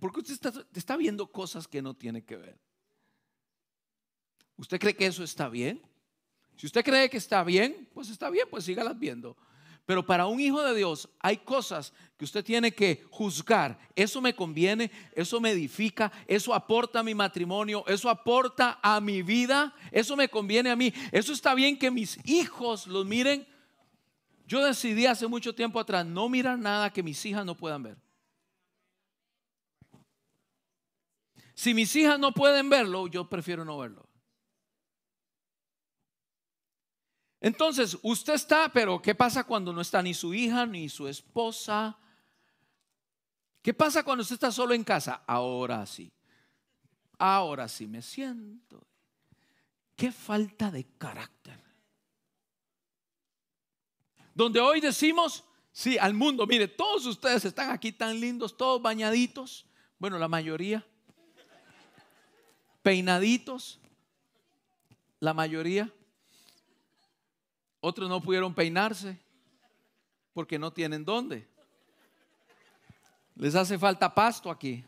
[0.00, 2.58] porque usted está, está viendo cosas que no tiene que ver.
[4.56, 5.87] ¿Usted cree que eso está bien?
[6.58, 9.36] Si usted cree que está bien, pues está bien, pues sígalas viendo.
[9.86, 13.78] Pero para un hijo de Dios hay cosas que usted tiene que juzgar.
[13.94, 19.22] Eso me conviene, eso me edifica, eso aporta a mi matrimonio, eso aporta a mi
[19.22, 20.92] vida, eso me conviene a mí.
[21.12, 23.46] Eso está bien que mis hijos los miren.
[24.48, 27.96] Yo decidí hace mucho tiempo atrás no mirar nada que mis hijas no puedan ver.
[31.54, 34.07] Si mis hijas no pueden verlo, yo prefiero no verlo.
[37.40, 41.96] Entonces, usted está, pero ¿qué pasa cuando no está ni su hija ni su esposa?
[43.62, 45.22] ¿Qué pasa cuando usted está solo en casa?
[45.26, 46.10] Ahora sí.
[47.18, 48.86] Ahora sí me siento.
[49.94, 51.60] Qué falta de carácter.
[54.34, 59.66] Donde hoy decimos, sí, al mundo, mire, todos ustedes están aquí tan lindos, todos bañaditos.
[59.98, 60.86] Bueno, la mayoría.
[62.82, 63.80] Peinaditos.
[65.18, 65.92] La mayoría.
[67.80, 69.18] Otros no pudieron peinarse
[70.32, 71.48] porque no tienen dónde.
[73.36, 74.84] Les hace falta pasto aquí.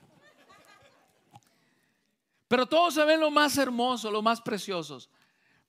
[2.49, 5.09] Pero todos se ven lo más hermoso, lo más preciosos.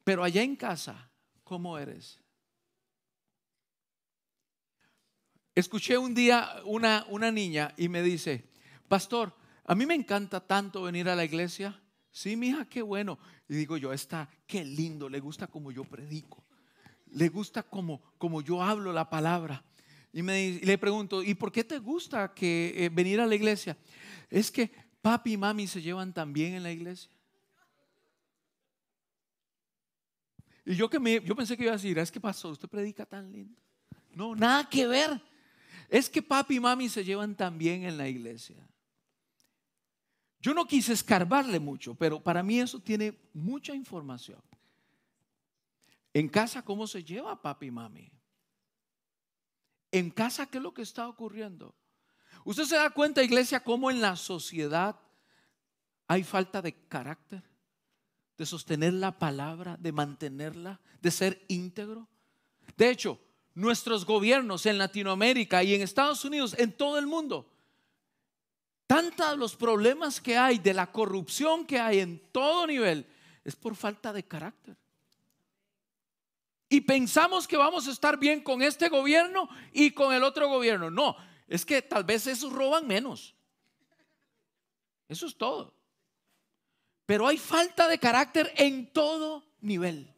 [0.04, 1.10] Pero allá en casa,
[1.44, 2.20] ¿cómo eres?
[5.54, 8.50] Escuché un día una, una niña y me dice,
[8.88, 11.80] pastor, a mí me encanta tanto venir a la iglesia.
[12.10, 13.20] Sí, mija, qué bueno.
[13.48, 16.44] Y digo yo, está, qué lindo, le gusta como yo predico
[17.12, 19.64] le gusta como, como yo hablo la palabra.
[20.14, 23.78] Y, me, le pregunto, ¿y por qué te gusta que, eh, venir a la iglesia?
[24.30, 24.72] Es que
[25.02, 27.12] papi y mami se llevan tan bien en la iglesia.
[30.66, 33.06] Y yo que me, yo pensé que iba a decir, es que pasó, usted predica
[33.06, 33.60] tan lindo.
[34.14, 35.22] No, nada que ver.
[35.90, 38.68] Es que papi y mami se llevan tan bien en la iglesia.
[40.40, 44.42] Yo no quise escarbarle mucho, pero para mí eso tiene mucha información.
[46.14, 48.12] En casa, ¿cómo se lleva papi y mami?
[49.92, 51.76] En casa, ¿qué es lo que está ocurriendo?
[52.44, 55.00] Usted se da cuenta, iglesia, cómo en la sociedad
[56.08, 57.44] hay falta de carácter,
[58.38, 62.10] de sostener la palabra, de mantenerla, de ser íntegro.
[62.76, 63.20] De hecho,
[63.54, 67.50] nuestros gobiernos en Latinoamérica y en Estados Unidos, en todo el mundo,
[68.88, 73.08] tantos los problemas que hay, de la corrupción que hay en todo nivel,
[73.44, 74.81] es por falta de carácter.
[76.74, 80.90] Y pensamos que vamos a estar bien con este gobierno y con el otro gobierno.
[80.90, 83.36] No, es que tal vez esos roban menos.
[85.10, 85.76] Eso es todo.
[87.06, 90.16] Pero hay falta de carácter en todo nivel.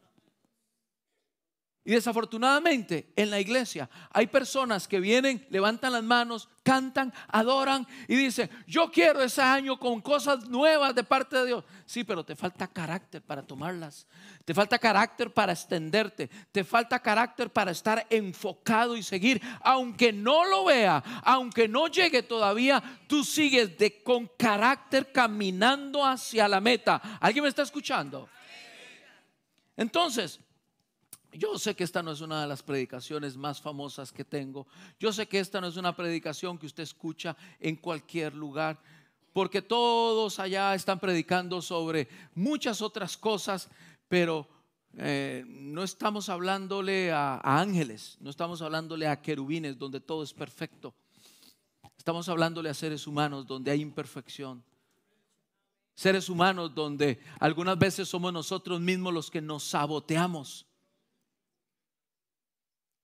[1.86, 8.16] Y desafortunadamente en la iglesia hay personas que vienen, levantan las manos, cantan, adoran y
[8.16, 11.64] dicen, yo quiero ese año con cosas nuevas de parte de Dios.
[11.84, 14.06] Sí, pero te falta carácter para tomarlas.
[14.46, 16.30] Te falta carácter para extenderte.
[16.50, 19.42] Te falta carácter para estar enfocado y seguir.
[19.60, 26.48] Aunque no lo vea, aunque no llegue todavía, tú sigues de, con carácter caminando hacia
[26.48, 27.18] la meta.
[27.20, 28.26] ¿Alguien me está escuchando?
[29.76, 30.40] Entonces,
[31.38, 34.66] yo sé que esta no es una de las predicaciones más famosas que tengo.
[34.98, 38.80] Yo sé que esta no es una predicación que usted escucha en cualquier lugar,
[39.32, 43.68] porque todos allá están predicando sobre muchas otras cosas,
[44.08, 44.46] pero
[44.96, 50.32] eh, no estamos hablándole a, a ángeles, no estamos hablándole a querubines donde todo es
[50.32, 50.94] perfecto.
[51.98, 54.62] Estamos hablándole a seres humanos donde hay imperfección.
[55.96, 60.66] Seres humanos donde algunas veces somos nosotros mismos los que nos saboteamos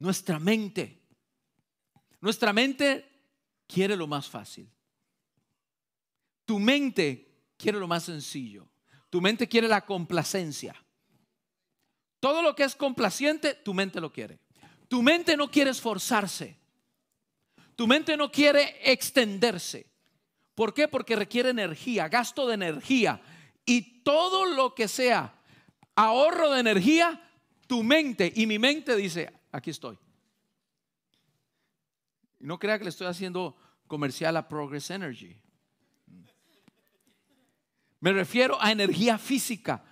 [0.00, 0.98] nuestra mente.
[2.20, 3.08] Nuestra mente
[3.66, 4.68] quiere lo más fácil.
[6.44, 8.68] Tu mente quiere lo más sencillo.
[9.08, 10.74] Tu mente quiere la complacencia.
[12.18, 14.40] Todo lo que es complaciente, tu mente lo quiere.
[14.88, 16.58] Tu mente no quiere esforzarse.
[17.76, 19.86] Tu mente no quiere extenderse.
[20.54, 20.88] ¿Por qué?
[20.88, 23.22] Porque requiere energía, gasto de energía.
[23.64, 25.34] Y todo lo que sea
[25.94, 27.22] ahorro de energía,
[27.66, 29.98] tu mente y mi mente dice, aquí estoy.
[32.38, 35.36] Y no crea que le estoy haciendo comercial a Progress Energy.
[38.00, 39.84] Me refiero a energía física.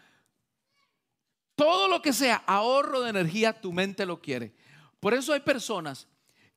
[1.54, 4.54] Todo lo que sea ahorro de energía, tu mente lo quiere.
[5.00, 6.08] Por eso hay personas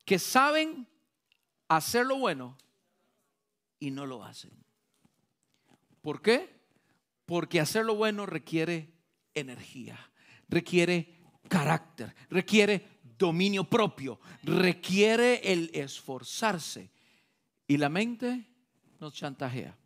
[0.04, 0.88] que saben
[1.68, 2.56] hacer lo bueno
[3.78, 4.52] y no lo hacen.
[6.00, 6.60] ¿Por qué?
[7.26, 8.92] Porque hacer lo bueno requiere
[9.34, 9.98] energía,
[10.48, 12.91] requiere carácter, requiere
[13.22, 16.90] dominio propio, requiere el esforzarse.
[17.68, 18.44] Y la mente
[19.00, 19.76] nos chantajea.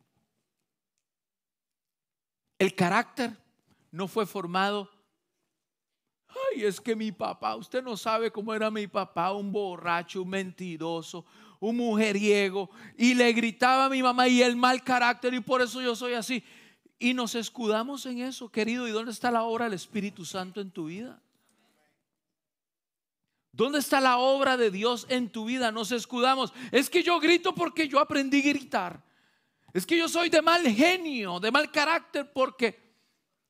[2.59, 3.37] El carácter
[3.91, 4.91] no fue formado.
[6.29, 10.31] Ay, es que mi papá, usted no sabe cómo era mi papá, un borracho, un
[10.31, 11.27] mentiroso,
[11.61, 15.83] un mujeriego, y le gritaba a mi mamá y el mal carácter, y por eso
[15.83, 16.43] yo soy así.
[16.99, 18.89] Y nos escudamos en eso, querido.
[18.89, 21.21] ¿Y dónde está la obra del Espíritu Santo en tu vida?
[23.57, 25.73] ¿Dónde está la obra de Dios en tu vida?
[25.73, 26.53] Nos escudamos.
[26.73, 29.03] Es que yo grito porque yo aprendí a gritar.
[29.73, 32.79] Es que yo soy de mal genio, de mal carácter porque,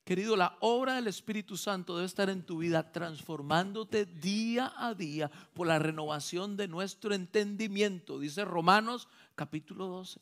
[0.05, 5.29] querido, la obra del Espíritu Santo debe estar en tu vida transformándote día a día
[5.53, 10.21] por la renovación de nuestro entendimiento, dice Romanos capítulo 12.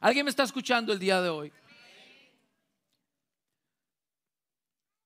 [0.00, 1.52] ¿Alguien me está escuchando el día de hoy?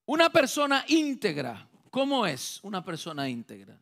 [0.07, 3.79] Una persona íntegra ¿Cómo es una persona íntegra?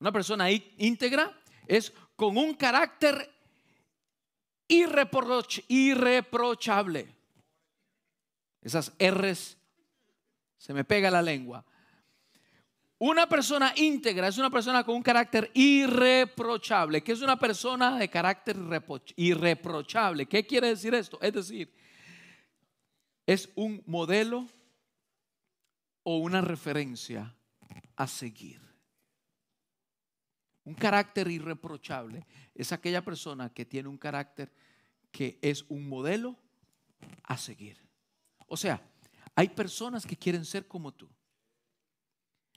[0.00, 3.32] Una persona íntegra es con un carácter
[4.68, 7.08] irreprochable.
[8.60, 9.56] Esas R's
[10.58, 11.64] se me pega la lengua.
[12.98, 17.04] Una persona íntegra es una persona con un carácter irreprochable.
[17.04, 18.56] ¿Qué es una persona de carácter
[19.14, 20.26] irreprochable?
[20.26, 21.20] ¿Qué quiere decir esto?
[21.22, 21.72] Es decir,
[23.26, 24.48] es un modelo
[26.08, 27.34] o una referencia
[27.96, 28.60] a seguir.
[30.62, 34.52] Un carácter irreprochable es aquella persona que tiene un carácter
[35.10, 36.36] que es un modelo
[37.24, 37.76] a seguir.
[38.46, 38.80] O sea,
[39.34, 41.10] hay personas que quieren ser como tú.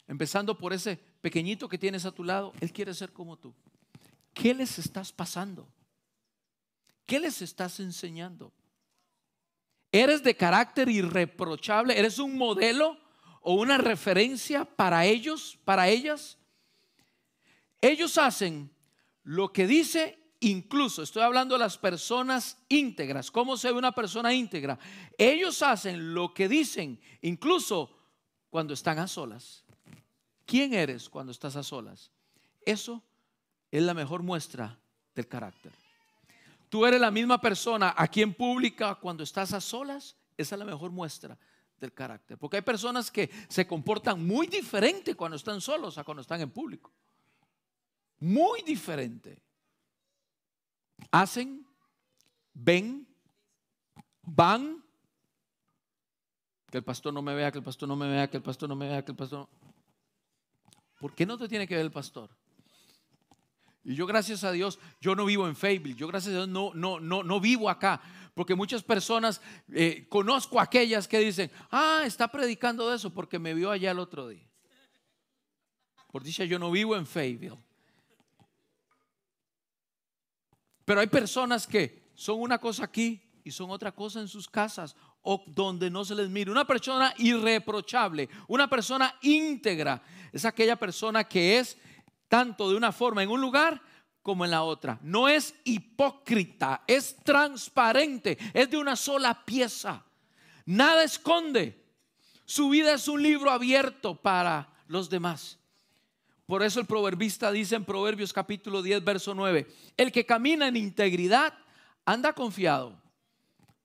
[0.06, 3.56] Empezando por ese pequeñito que tienes a tu lado, él quiere ser como tú.
[4.32, 5.68] ¿Qué les estás pasando?
[7.08, 8.54] ¿Qué les estás enseñando?
[9.92, 11.98] ¿Eres de carácter irreprochable?
[11.98, 13.09] ¿Eres un modelo?
[13.42, 16.38] O una referencia para ellos, para ellas.
[17.82, 18.72] Ellos hacen
[19.24, 23.32] lo que dice incluso, estoy hablando de las personas íntegras.
[23.32, 24.80] ¿Cómo se ve una persona íntegra?
[25.18, 27.96] Ellos hacen lo que dicen, incluso
[28.50, 29.64] cuando están a solas.
[30.46, 32.12] ¿Quién eres cuando estás a solas?
[32.66, 33.04] Eso
[33.72, 34.80] es la mejor muestra
[35.14, 35.72] del carácter.
[36.70, 40.16] Tú eres la misma persona aquí en pública cuando estás a solas.
[40.38, 41.38] Esa es la mejor muestra
[41.80, 42.38] del carácter.
[42.38, 46.52] Porque hay personas que se comportan muy diferente cuando están solos a cuando están en
[46.52, 46.92] público.
[48.20, 49.42] Muy diferente.
[51.12, 51.66] Hacen,
[52.54, 53.08] ven,
[54.24, 54.84] van.
[56.70, 58.70] Que el pastor no me vea, que el pastor no me vea, que el pastor
[58.70, 59.48] no me vea, que el pastor.
[61.00, 62.30] ¿Por qué no te tiene que ver el pastor?
[63.84, 66.74] Y yo gracias a Dios, yo no vivo en Fayetteville, yo gracias a Dios no,
[66.74, 68.02] no, no, no vivo acá,
[68.40, 69.42] porque muchas personas,
[69.74, 74.00] eh, conozco aquellas que dicen, ah, está predicando de eso porque me vio allá el
[74.00, 74.50] otro día.
[76.10, 77.60] Por dicha, yo no vivo en Fayetteville.
[80.86, 84.96] Pero hay personas que son una cosa aquí y son otra cosa en sus casas
[85.22, 86.50] o donde no se les mire.
[86.50, 91.78] Una persona irreprochable, una persona íntegra, es aquella persona que es
[92.30, 93.82] tanto de una forma en un lugar
[94.30, 95.00] como en la otra.
[95.02, 100.06] No es hipócrita, es transparente, es de una sola pieza.
[100.68, 101.84] Nada esconde.
[102.46, 105.58] Su vida es un libro abierto para los demás.
[106.46, 109.68] Por eso el proverbista dice en Proverbios capítulo 10, verso 9,
[109.98, 111.52] el que camina en integridad
[112.06, 113.02] anda confiado,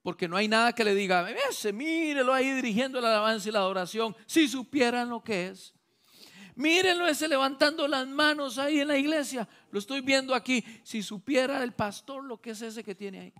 [0.03, 3.59] porque no hay nada que le diga, ese, mírelo ahí dirigiendo la alabanza y la
[3.61, 5.74] adoración, si supieran lo que es.
[6.55, 9.47] Mírenlo ese levantando las manos ahí en la iglesia.
[9.71, 10.63] Lo estoy viendo aquí.
[10.83, 13.33] Si supiera el pastor lo que es ese que tiene ahí.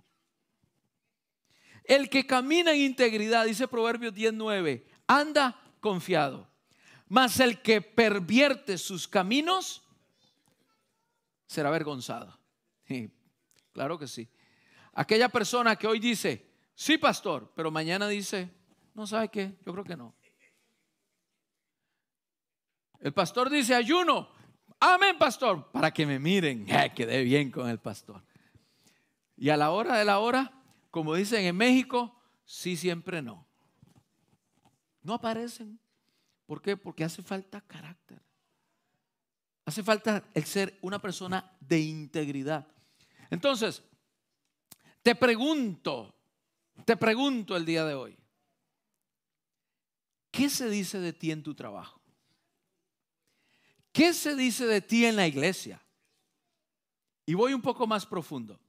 [1.84, 6.48] El que camina en integridad, dice Proverbios 19, anda confiado.
[7.08, 9.82] Mas el que pervierte sus caminos
[11.46, 12.38] será avergonzado.
[13.72, 14.28] claro que sí.
[14.92, 18.50] Aquella persona que hoy dice, sí, pastor, pero mañana dice,
[18.94, 20.14] no sabe qué, yo creo que no.
[23.00, 24.28] El pastor dice ayuno.
[24.80, 26.66] Amén, pastor, para que me miren.
[26.68, 28.22] Eh, quedé bien con el pastor.
[29.36, 30.52] Y a la hora de la hora,
[30.90, 33.46] como dicen en México, sí, siempre no.
[35.02, 35.78] No aparecen.
[36.46, 36.76] ¿Por qué?
[36.76, 38.22] Porque hace falta carácter.
[39.64, 42.66] Hace falta el ser una persona de integridad.
[43.30, 43.82] Entonces,
[45.02, 46.14] te pregunto,
[46.84, 48.16] te pregunto el día de hoy,
[50.30, 51.95] ¿qué se dice de ti en tu trabajo?
[53.96, 55.82] ¿Qué se dice de ti en la iglesia?
[57.24, 58.60] Y voy un poco más profundo.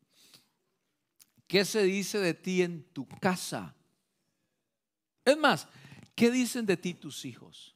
[1.45, 3.75] ¿Qué se dice de ti en tu casa?
[5.25, 5.67] Es más,
[6.15, 7.75] ¿qué dicen de ti tus hijos?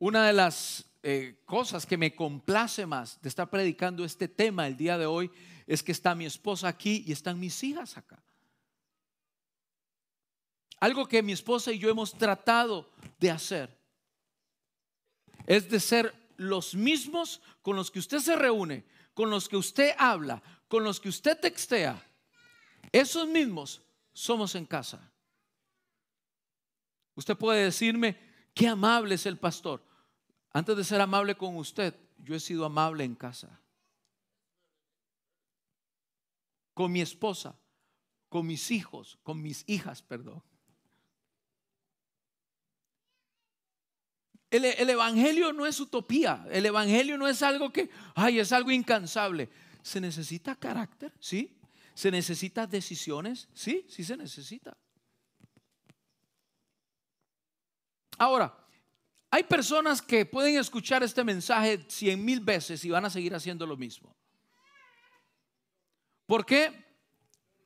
[0.00, 4.76] Una de las eh, cosas que me complace más de estar predicando este tema el
[4.76, 5.30] día de hoy
[5.68, 8.20] es que está mi esposa aquí y están mis hijas acá.
[10.80, 12.90] Algo que mi esposa y yo hemos tratado
[13.20, 13.79] de hacer
[15.46, 18.84] es de ser los mismos con los que usted se reúne,
[19.14, 22.02] con los que usted habla, con los que usted textea.
[22.92, 23.82] Esos mismos
[24.12, 25.10] somos en casa.
[27.14, 28.18] Usted puede decirme,
[28.54, 29.84] qué amable es el pastor.
[30.52, 33.60] Antes de ser amable con usted, yo he sido amable en casa.
[36.74, 37.54] Con mi esposa,
[38.28, 40.42] con mis hijos, con mis hijas, perdón.
[44.50, 49.48] El, Evangelio no es utopía, el Evangelio no es algo que, ay, es algo incansable.
[49.80, 51.56] Se necesita carácter, ¿sí?
[51.94, 54.76] Se necesita decisiones, sí, sí se necesita.
[58.18, 58.52] Ahora,
[59.30, 63.64] hay personas que pueden escuchar este mensaje cien mil veces y van a seguir haciendo
[63.64, 64.16] lo mismo.
[66.26, 66.84] ¿Por qué?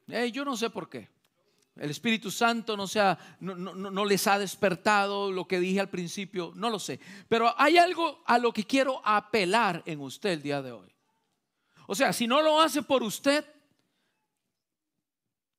[0.09, 1.14] Eh, yo no sé por qué.
[1.77, 6.71] El Espíritu Santo no, sea, no, les ha despertado lo que dije al principio, no
[6.71, 7.01] lo sé.
[7.29, 10.95] Pero hay algo a lo que quiero apelar en usted el día de hoy.
[11.89, 13.45] O sea, si no lo hace por usted,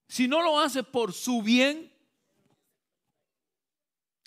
[0.07, 1.91] si no lo hace por su bien,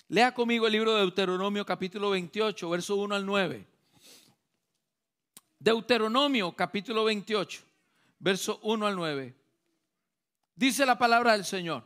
[0.09, 3.67] lea conmigo el libro de Deuteronomio capítulo 28, verso 1 al 9.
[5.57, 7.63] Deuteronomio capítulo 28,
[8.19, 9.38] verso 1 al 9.
[10.59, 11.85] Dice la palabra del Señor.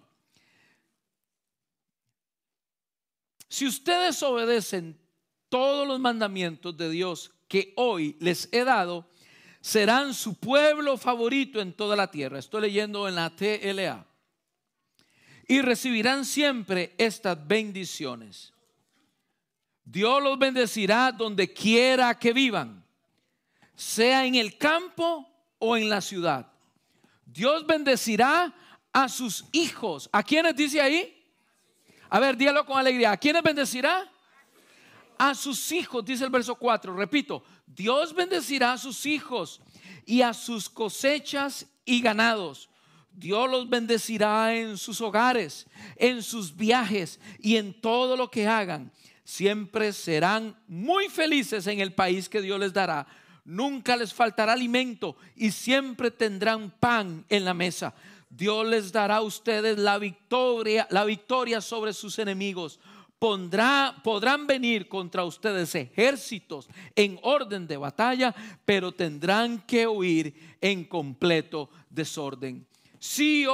[3.47, 4.99] Si ustedes obedecen
[5.47, 9.07] todos los mandamientos de Dios que hoy les he dado,
[9.61, 12.39] serán su pueblo favorito en toda la tierra.
[12.39, 14.07] Estoy leyendo en la TLA.
[15.47, 18.53] Y recibirán siempre estas bendiciones.
[19.85, 22.83] Dios los bendecirá donde quiera que vivan,
[23.75, 26.52] sea en el campo o en la ciudad.
[27.33, 28.53] Dios bendecirá
[28.91, 30.07] a sus hijos.
[30.11, 31.19] ¿A quiénes dice ahí?
[32.09, 33.11] A ver, dígalo con alegría.
[33.11, 34.07] ¿A quiénes bendecirá?
[35.17, 36.95] A sus hijos, dice el verso 4.
[36.95, 39.61] Repito, Dios bendecirá a sus hijos
[40.05, 42.69] y a sus cosechas y ganados.
[43.11, 45.65] Dios los bendecirá en sus hogares,
[45.95, 48.91] en sus viajes y en todo lo que hagan.
[49.23, 53.07] Siempre serán muy felices en el país que Dios les dará.
[53.45, 57.93] Nunca les faltará alimento y siempre tendrán pan en la mesa.
[58.29, 62.79] Dios les dará a ustedes la victoria, la victoria sobre sus enemigos.
[63.19, 68.33] Pondrá, podrán venir contra ustedes ejércitos en orden de batalla,
[68.65, 72.65] pero tendrán que huir en completo desorden.
[72.99, 73.45] Si,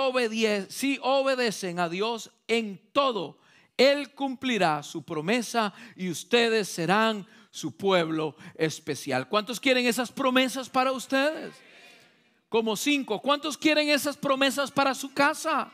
[0.69, 3.39] si obedecen a Dios en todo,
[3.75, 9.27] Él cumplirá su promesa y ustedes serán su pueblo especial.
[9.27, 11.53] ¿Cuántos quieren esas promesas para ustedes?
[12.47, 13.21] Como cinco.
[13.21, 15.71] ¿Cuántos quieren esas promesas para su casa?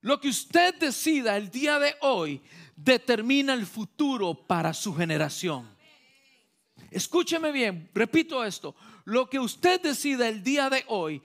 [0.00, 2.42] Lo que usted decida el día de hoy
[2.76, 5.66] determina el futuro para su generación.
[6.90, 8.74] Escúcheme bien, repito esto.
[9.06, 11.22] Lo que usted decida el día de hoy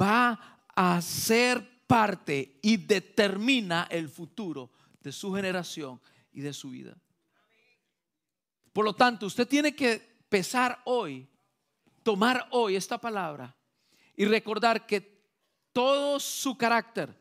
[0.00, 4.70] va a ser parte y determina el futuro
[5.00, 6.00] de su generación
[6.32, 6.96] y de su vida.
[8.72, 11.28] Por lo tanto, usted tiene que pesar hoy,
[12.02, 13.54] tomar hoy esta palabra
[14.16, 15.20] y recordar que
[15.72, 17.14] todo su carácter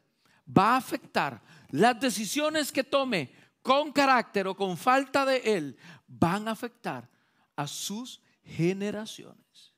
[0.46, 5.78] va a afectar las decisiones que tome con carácter o con falta de él,
[6.08, 7.10] van a afectar
[7.56, 9.74] a sus generaciones.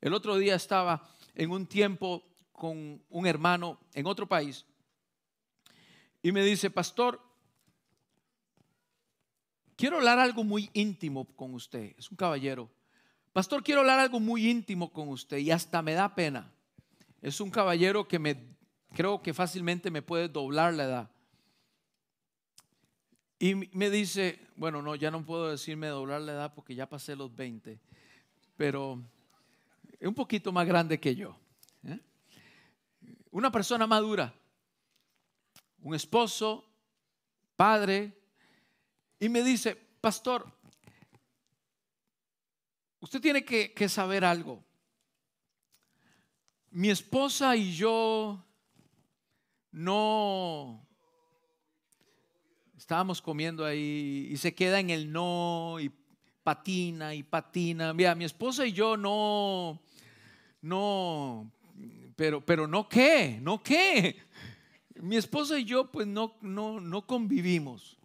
[0.00, 4.64] El otro día estaba en un tiempo con un hermano en otro país
[6.26, 7.20] y me dice, pastor,
[9.76, 11.94] quiero hablar algo muy íntimo con usted.
[11.96, 12.68] Es un caballero.
[13.32, 16.52] Pastor, quiero hablar algo muy íntimo con usted y hasta me da pena.
[17.22, 18.56] Es un caballero que me
[18.92, 21.10] creo que fácilmente me puede doblar la edad.
[23.38, 27.14] Y me dice, bueno, no, ya no puedo decirme doblar la edad porque ya pasé
[27.14, 27.78] los 20,
[28.56, 29.00] pero
[30.00, 31.38] es un poquito más grande que yo.
[31.84, 32.00] ¿eh?
[33.30, 34.34] Una persona madura
[35.82, 36.64] un esposo,
[37.56, 38.12] padre,
[39.18, 40.46] y me dice, pastor,
[43.00, 44.62] usted tiene que, saber algo.
[46.70, 48.44] Mi esposa y yo
[49.70, 50.86] no
[52.76, 55.90] estábamos comiendo ahí y se queda en el no y
[56.42, 57.94] patina y patina.
[57.94, 59.80] Mira, mi esposa y yo no,
[60.60, 61.50] no,
[62.14, 64.25] pero, pero no qué, no qué
[65.00, 67.98] mi esposa y yo pues no, no, no convivimos.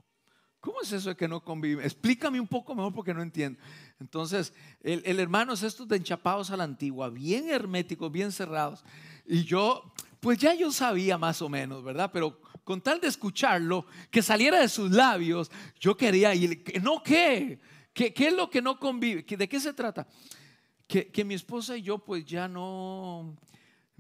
[0.61, 1.83] ¿Cómo es eso de que no convivimos?
[1.85, 3.59] Explícame un poco mejor porque no entiendo.
[3.99, 8.83] Entonces, el, hermano es estos de enchapados a la antigua, bien herméticos, bien cerrados.
[9.25, 12.11] Y yo, pues ya yo sabía más o menos, ¿verdad?
[12.13, 16.63] Pero con tal de escucharlo, que saliera de sus labios, yo quería ir.
[16.83, 17.59] ¿No qué?
[17.91, 19.23] ¿Qué, qué es lo que no convive?
[19.23, 20.07] ¿De qué se trata?
[20.87, 23.35] Que, que mi esposa y yo pues ya no,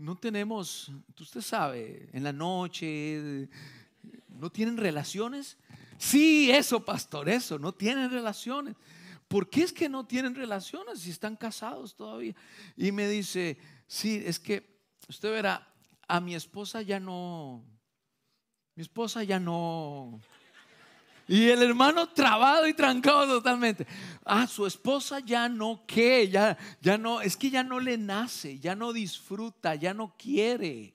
[0.01, 3.47] no tenemos, usted sabe, en la noche,
[4.27, 5.57] no tienen relaciones.
[5.97, 8.75] Sí, eso, pastor, eso, no tienen relaciones.
[9.27, 12.35] ¿Por qué es que no tienen relaciones si están casados todavía?
[12.75, 14.67] Y me dice, sí, es que
[15.07, 15.71] usted verá,
[16.07, 17.63] a mi esposa ya no,
[18.75, 20.19] mi esposa ya no,
[21.31, 23.87] y el hermano trabado y trancado totalmente.
[24.25, 28.59] Ah, su esposa ya no qué, ya, ya no, es que ya no le nace,
[28.59, 30.93] ya no disfruta, ya no quiere.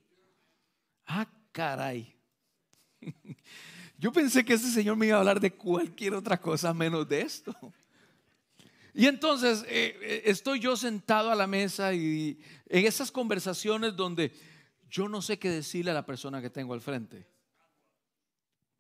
[1.07, 2.15] Ah, caray.
[3.99, 7.23] Yo pensé que ese señor me iba a hablar de cualquier otra cosa menos de
[7.23, 7.57] esto.
[8.93, 14.33] Y entonces eh, eh, estoy yo sentado a la mesa y en esas conversaciones donde
[14.91, 17.36] yo no sé qué decirle a la persona que tengo al frente.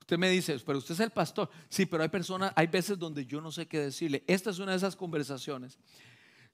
[0.06, 1.50] Usted me dice, pero usted es el pastor.
[1.68, 4.22] Sí, pero hay personas, hay veces donde yo no sé qué decirle.
[4.28, 5.80] Esta es una de esas conversaciones.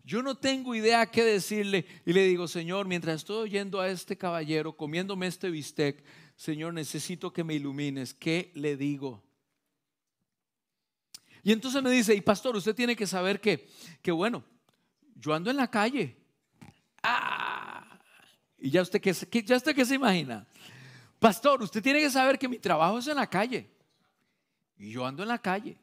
[0.03, 4.17] Yo no tengo idea qué decirle y le digo, Señor, mientras estoy oyendo a este
[4.17, 6.03] caballero, comiéndome este bistec,
[6.35, 8.15] Señor, necesito que me ilumines.
[8.15, 9.23] ¿Qué le digo?
[11.43, 13.69] Y entonces me dice, y pastor, usted tiene que saber que,
[14.01, 14.43] que bueno,
[15.15, 16.17] yo ando en la calle.
[17.03, 18.01] Ah,
[18.57, 20.49] y ya usted que ya usted qué se imagina.
[21.23, 23.71] Pastor, usted tiene que saber que mi trabajo es en la calle.
[24.77, 25.79] Y yo ando en la calle.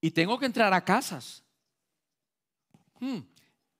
[0.00, 1.42] Y tengo que entrar a casas.
[2.98, 3.18] Hmm.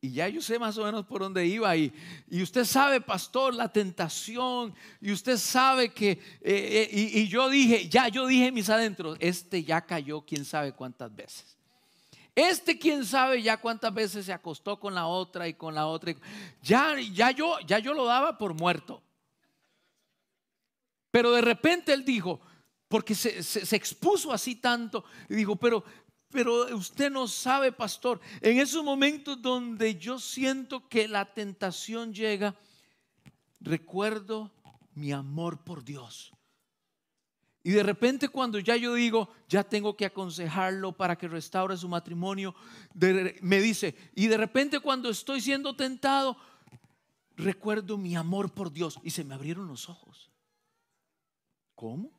[0.02, 1.74] Y ya yo sé más o menos por dónde iba.
[1.74, 1.90] Y,
[2.28, 4.74] y usted sabe, pastor, la tentación.
[5.00, 6.10] Y usted sabe que...
[6.10, 10.44] Eh, eh, y, y yo dije, ya yo dije mis adentros, este ya cayó quién
[10.44, 11.56] sabe cuántas veces.
[12.34, 16.14] Este quién sabe ya cuántas veces se acostó con la otra y con la otra.
[16.60, 19.00] Ya, ya, yo, ya yo lo daba por muerto.
[21.14, 22.40] Pero de repente él dijo,
[22.88, 25.84] porque se, expuso así tanto, y dijo, pero
[26.28, 32.56] pero usted no sabe, pastor, en esos momentos donde yo siento que la tentación llega,
[33.60, 34.50] recuerdo
[34.96, 36.32] mi amor por Dios.
[37.62, 41.88] Y de repente cuando ya yo digo, ya tengo que aconsejarlo para que restaure su
[41.88, 42.56] matrimonio,
[43.40, 46.36] me dice, y de repente cuando estoy siendo tentado,
[47.36, 50.33] recuerdo mi amor por Dios y se me abrieron los ojos.
[51.74, 52.10] ¿Cómo?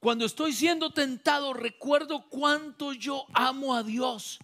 [0.00, 4.38] Cuando estoy siendo tentado, recuerdo cuánto yo amo a Dios.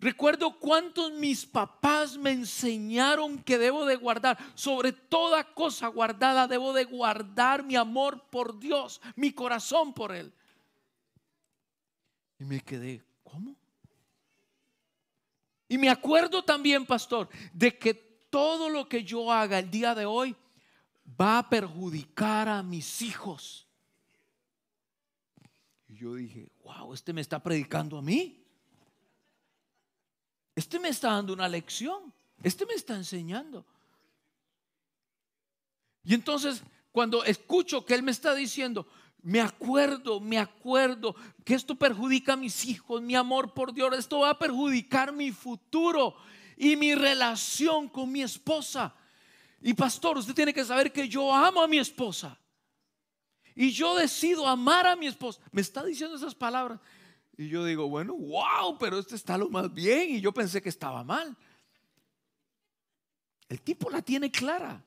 [0.00, 4.38] Recuerdo cuántos mis papás me enseñaron que debo de guardar.
[4.54, 10.32] Sobre toda cosa guardada debo de guardar mi amor por Dios, mi corazón por Él.
[12.38, 13.56] Y me quedé, ¿cómo?
[15.68, 20.06] Y me acuerdo también, pastor, de que todo lo que yo haga el día de
[20.06, 20.36] hoy
[21.08, 23.68] va a perjudicar a mis hijos
[25.98, 28.44] yo dije, wow, este me está predicando a mí.
[30.54, 32.12] Este me está dando una lección.
[32.42, 33.66] Este me está enseñando.
[36.04, 38.86] Y entonces, cuando escucho que Él me está diciendo,
[39.22, 44.20] me acuerdo, me acuerdo que esto perjudica a mis hijos, mi amor por Dios, esto
[44.20, 46.14] va a perjudicar mi futuro
[46.56, 48.94] y mi relación con mi esposa.
[49.60, 52.38] Y pastor, usted tiene que saber que yo amo a mi esposa
[53.54, 55.40] y yo decido amar a mi esposa.
[55.50, 56.78] Me está diciendo esas palabras.
[57.36, 60.10] Y yo digo, bueno, wow, pero este está lo más bien.
[60.10, 61.36] Y yo pensé que estaba mal.
[63.48, 64.84] El tipo la tiene clara.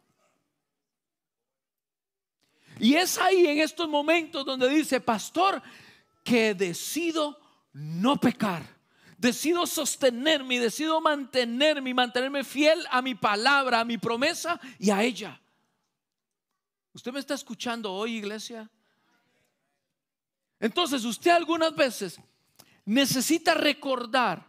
[2.79, 5.61] Y es ahí en estos momentos donde dice, pastor,
[6.23, 7.39] que decido
[7.73, 8.80] no pecar.
[9.21, 15.39] Decido sostenerme decido mantenerme mantenerme fiel a mi palabra, a mi promesa y a ella.
[16.91, 18.67] ¿Usted me está escuchando hoy, iglesia?
[20.59, 22.19] Entonces, usted algunas veces
[22.83, 24.43] necesita recordar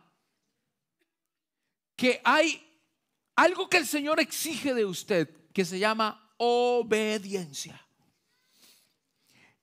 [1.94, 2.66] que hay
[3.36, 7.78] algo que el Señor exige de usted que se llama obediencia.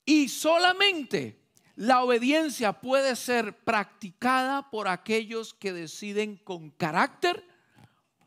[0.05, 1.38] Y solamente
[1.79, 7.41] la obediencia puede ser practicada por aquellos que deciden con carácter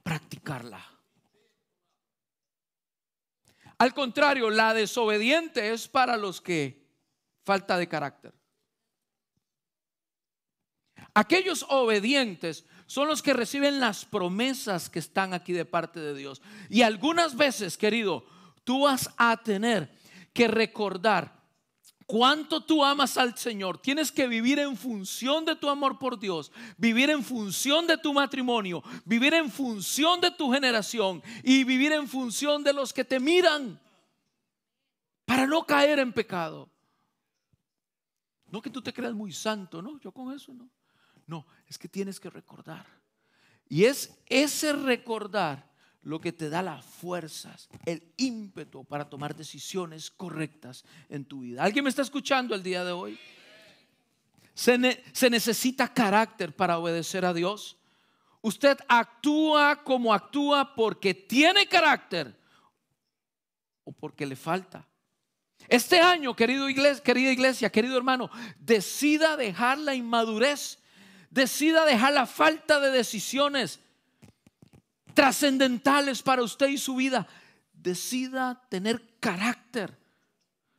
[0.02, 0.82] practicarla.
[3.76, 6.88] Al contrario, la desobediente es para los que
[7.44, 8.32] falta de carácter.
[11.12, 16.40] Aquellos obedientes son los que reciben las promesas que están aquí de parte de Dios.
[16.70, 18.24] Y algunas veces, querido,
[18.64, 19.94] tú vas a tener
[20.32, 21.41] que recordar
[22.12, 23.78] cuánto tú amas al Señor.
[23.78, 28.12] Tienes que vivir en función de tu amor por Dios, vivir en función de tu
[28.12, 33.18] matrimonio, vivir en función de tu generación y vivir en función de los que te
[33.18, 33.80] miran
[35.24, 36.68] para no caer en pecado.
[38.50, 40.68] No que tú te creas muy santo, no, yo con eso no.
[41.26, 42.84] No, es que tienes que recordar.
[43.70, 45.71] Y es ese recordar
[46.02, 51.62] lo que te da las fuerzas, el ímpetu para tomar decisiones correctas en tu vida.
[51.62, 53.18] ¿Alguien me está escuchando el día de hoy?
[54.54, 57.78] Se, necesita carácter para obedecer a Dios.
[58.42, 62.36] Usted actúa como actúa porque tiene carácter
[63.84, 64.86] o porque le falta.
[65.68, 68.28] Este año, querido iglesia, querida iglesia, querido hermano,
[68.58, 70.80] decida dejar la inmadurez,
[71.30, 73.80] decida dejar la falta de decisiones,
[75.14, 77.26] trascendentales para usted y su vida.
[77.72, 79.96] Decida tener carácter.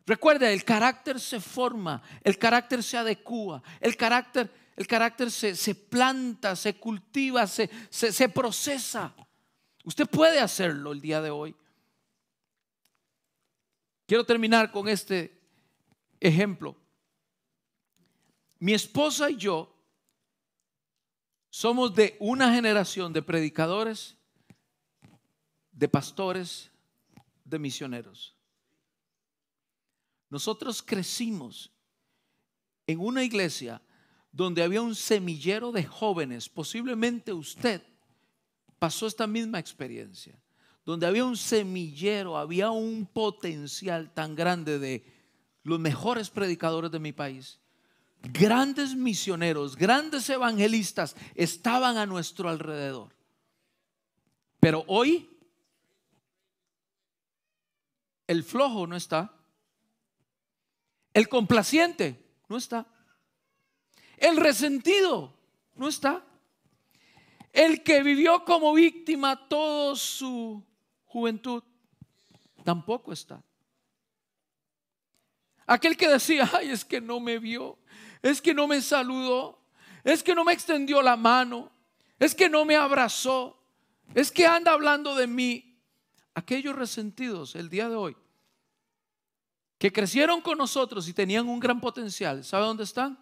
[0.05, 5.75] Recuerde, el carácter se forma, el carácter se adecua, el carácter, el carácter se, se
[5.75, 9.13] planta, se cultiva, se, se, se procesa.
[9.85, 11.55] Usted puede hacerlo el día de hoy.
[14.05, 15.39] Quiero terminar con este
[16.19, 16.75] ejemplo.
[18.59, 19.73] Mi esposa y yo
[21.49, 24.17] somos de una generación de predicadores,
[25.73, 26.71] de pastores,
[27.43, 28.35] de misioneros.
[30.29, 31.69] Nosotros crecimos
[32.87, 33.81] en una iglesia
[34.31, 37.83] donde había un semillero de jóvenes, posiblemente usted
[38.79, 40.41] pasó esta misma experiencia,
[40.85, 45.05] donde había un semillero, había un potencial tan grande de
[45.63, 47.59] los mejores predicadores de mi país
[48.23, 53.13] grandes misioneros, grandes evangelistas estaban a nuestro alrededor.
[54.59, 55.32] Pero hoy
[58.33, 59.31] el flojo no está.
[61.13, 62.19] El complaciente
[62.49, 62.87] no está.
[64.17, 65.37] El resentido
[65.75, 66.25] no está.
[67.51, 70.65] El que vivió como víctima toda su
[71.05, 71.63] juventud
[72.63, 73.43] tampoco está.
[75.67, 77.77] Aquel que decía, ay, es que no me vio,
[78.23, 79.61] es que no me saludó,
[80.03, 81.71] es que no me extendió la mano,
[82.17, 83.63] es que no me abrazó,
[84.15, 85.69] es que anda hablando de mí.
[86.35, 88.17] Aquellos resentidos el día de hoy,
[89.83, 93.19] que crecieron con nosotros y tenían un gran potencial, ¿sabe dónde están?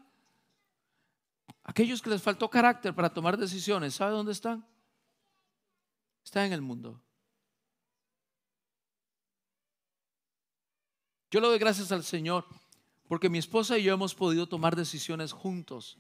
[1.64, 4.64] Aquellos que les faltó carácter para tomar decisiones, ¿sabe dónde están?
[6.24, 7.01] Están en el mundo.
[11.32, 12.45] Yo le doy gracias al Señor
[13.07, 15.97] porque mi esposa y yo hemos podido tomar decisiones juntos.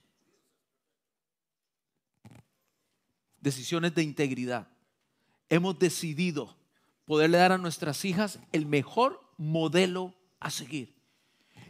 [3.39, 4.67] Decisiones de integridad.
[5.49, 6.55] Hemos decidido
[7.05, 10.93] poderle dar a nuestras hijas el mejor modelo a seguir.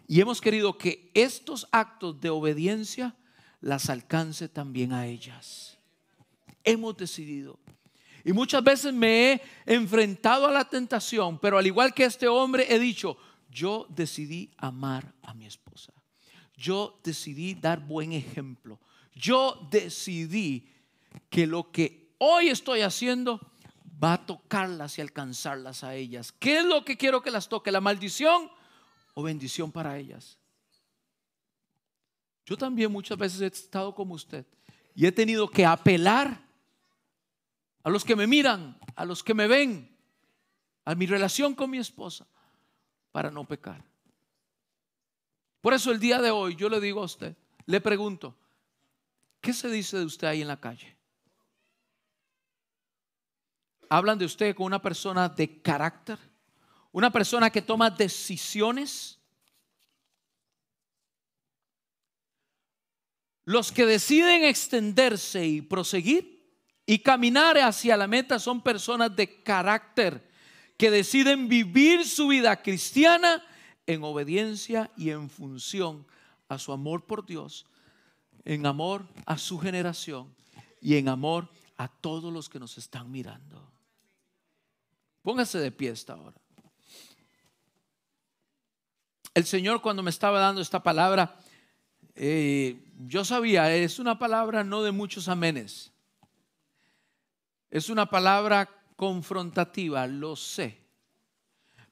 [0.07, 3.15] Y hemos querido que estos actos de obediencia
[3.59, 5.77] las alcance también a ellas.
[6.63, 7.59] Hemos decidido.
[8.23, 12.65] Y muchas veces me he enfrentado a la tentación, pero al igual que este hombre
[12.69, 13.17] he dicho,
[13.49, 15.93] yo decidí amar a mi esposa.
[16.55, 18.79] Yo decidí dar buen ejemplo.
[19.13, 20.69] Yo decidí
[21.29, 23.39] que lo que hoy estoy haciendo
[24.01, 26.31] va a tocarlas y alcanzarlas a ellas.
[26.31, 27.71] ¿Qué es lo que quiero que las toque?
[27.71, 28.49] ¿La maldición
[29.13, 30.37] o bendición para ellas?
[32.45, 34.45] Yo también muchas veces he estado como usted
[34.95, 36.41] y he tenido que apelar
[37.83, 39.95] a los que me miran, a los que me ven,
[40.85, 42.27] a mi relación con mi esposa,
[43.11, 43.83] para no pecar.
[45.61, 47.35] Por eso el día de hoy yo le digo a usted,
[47.65, 48.35] le pregunto,
[49.39, 50.97] ¿qué se dice de usted ahí en la calle?
[53.89, 56.17] Hablan de usted como una persona de carácter,
[56.91, 59.21] una persona que toma decisiones
[63.43, 66.41] Los que deciden extenderse y proseguir
[66.85, 70.29] y caminar hacia la meta son personas de carácter
[70.77, 73.43] que deciden vivir su vida cristiana
[73.87, 76.05] en obediencia y en función
[76.47, 77.65] a su amor por Dios,
[78.45, 80.33] en amor a su generación
[80.79, 83.71] y en amor a todos los que nos están mirando.
[85.23, 86.40] Póngase de pie esta hora.
[89.33, 91.37] El Señor cuando me estaba dando esta palabra,
[92.15, 95.91] eh, yo sabía, es una palabra no de muchos amenes.
[97.69, 100.77] Es una palabra confrontativa, lo sé.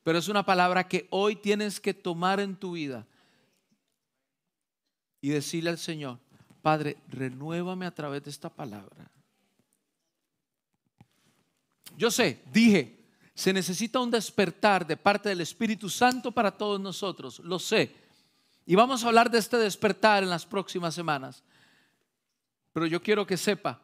[0.03, 3.07] Pero es una palabra que hoy tienes que tomar en tu vida
[5.21, 6.19] y decirle al Señor,
[6.61, 9.09] Padre, renuévame a través de esta palabra.
[11.97, 12.98] Yo sé, dije,
[13.39, 17.95] se necesita un despertar de parte del Espíritu Santo para todos nosotros, lo sé.
[18.65, 21.41] Y vamos a hablar de este despertar en las próximas semanas.
[22.73, 23.81] Pero yo quiero que sepa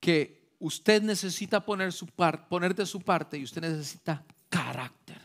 [0.00, 5.18] que usted necesita poner, su poner de su parte y usted necesita carácter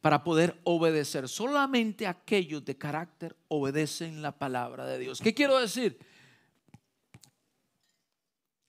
[0.00, 1.28] para poder obedecer.
[1.28, 5.20] Solamente aquellos de carácter obedecen la palabra de Dios.
[5.20, 5.98] ¿Qué quiero decir?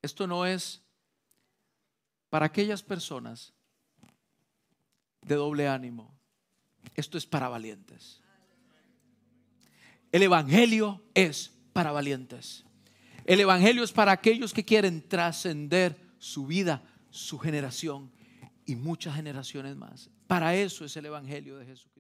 [0.01, 0.81] Esto no es
[2.29, 3.54] para aquellas personas
[5.25, 6.15] de doble ánimo.
[6.95, 8.21] Esto es para valientes.
[10.11, 12.63] El Evangelio es para valientes.
[13.25, 18.11] El Evangelio es para aquellos que quieren trascender su vida, su generación
[18.65, 20.09] y muchas generaciones más.
[20.27, 21.94] Para eso es el Evangelio de Jesucristo.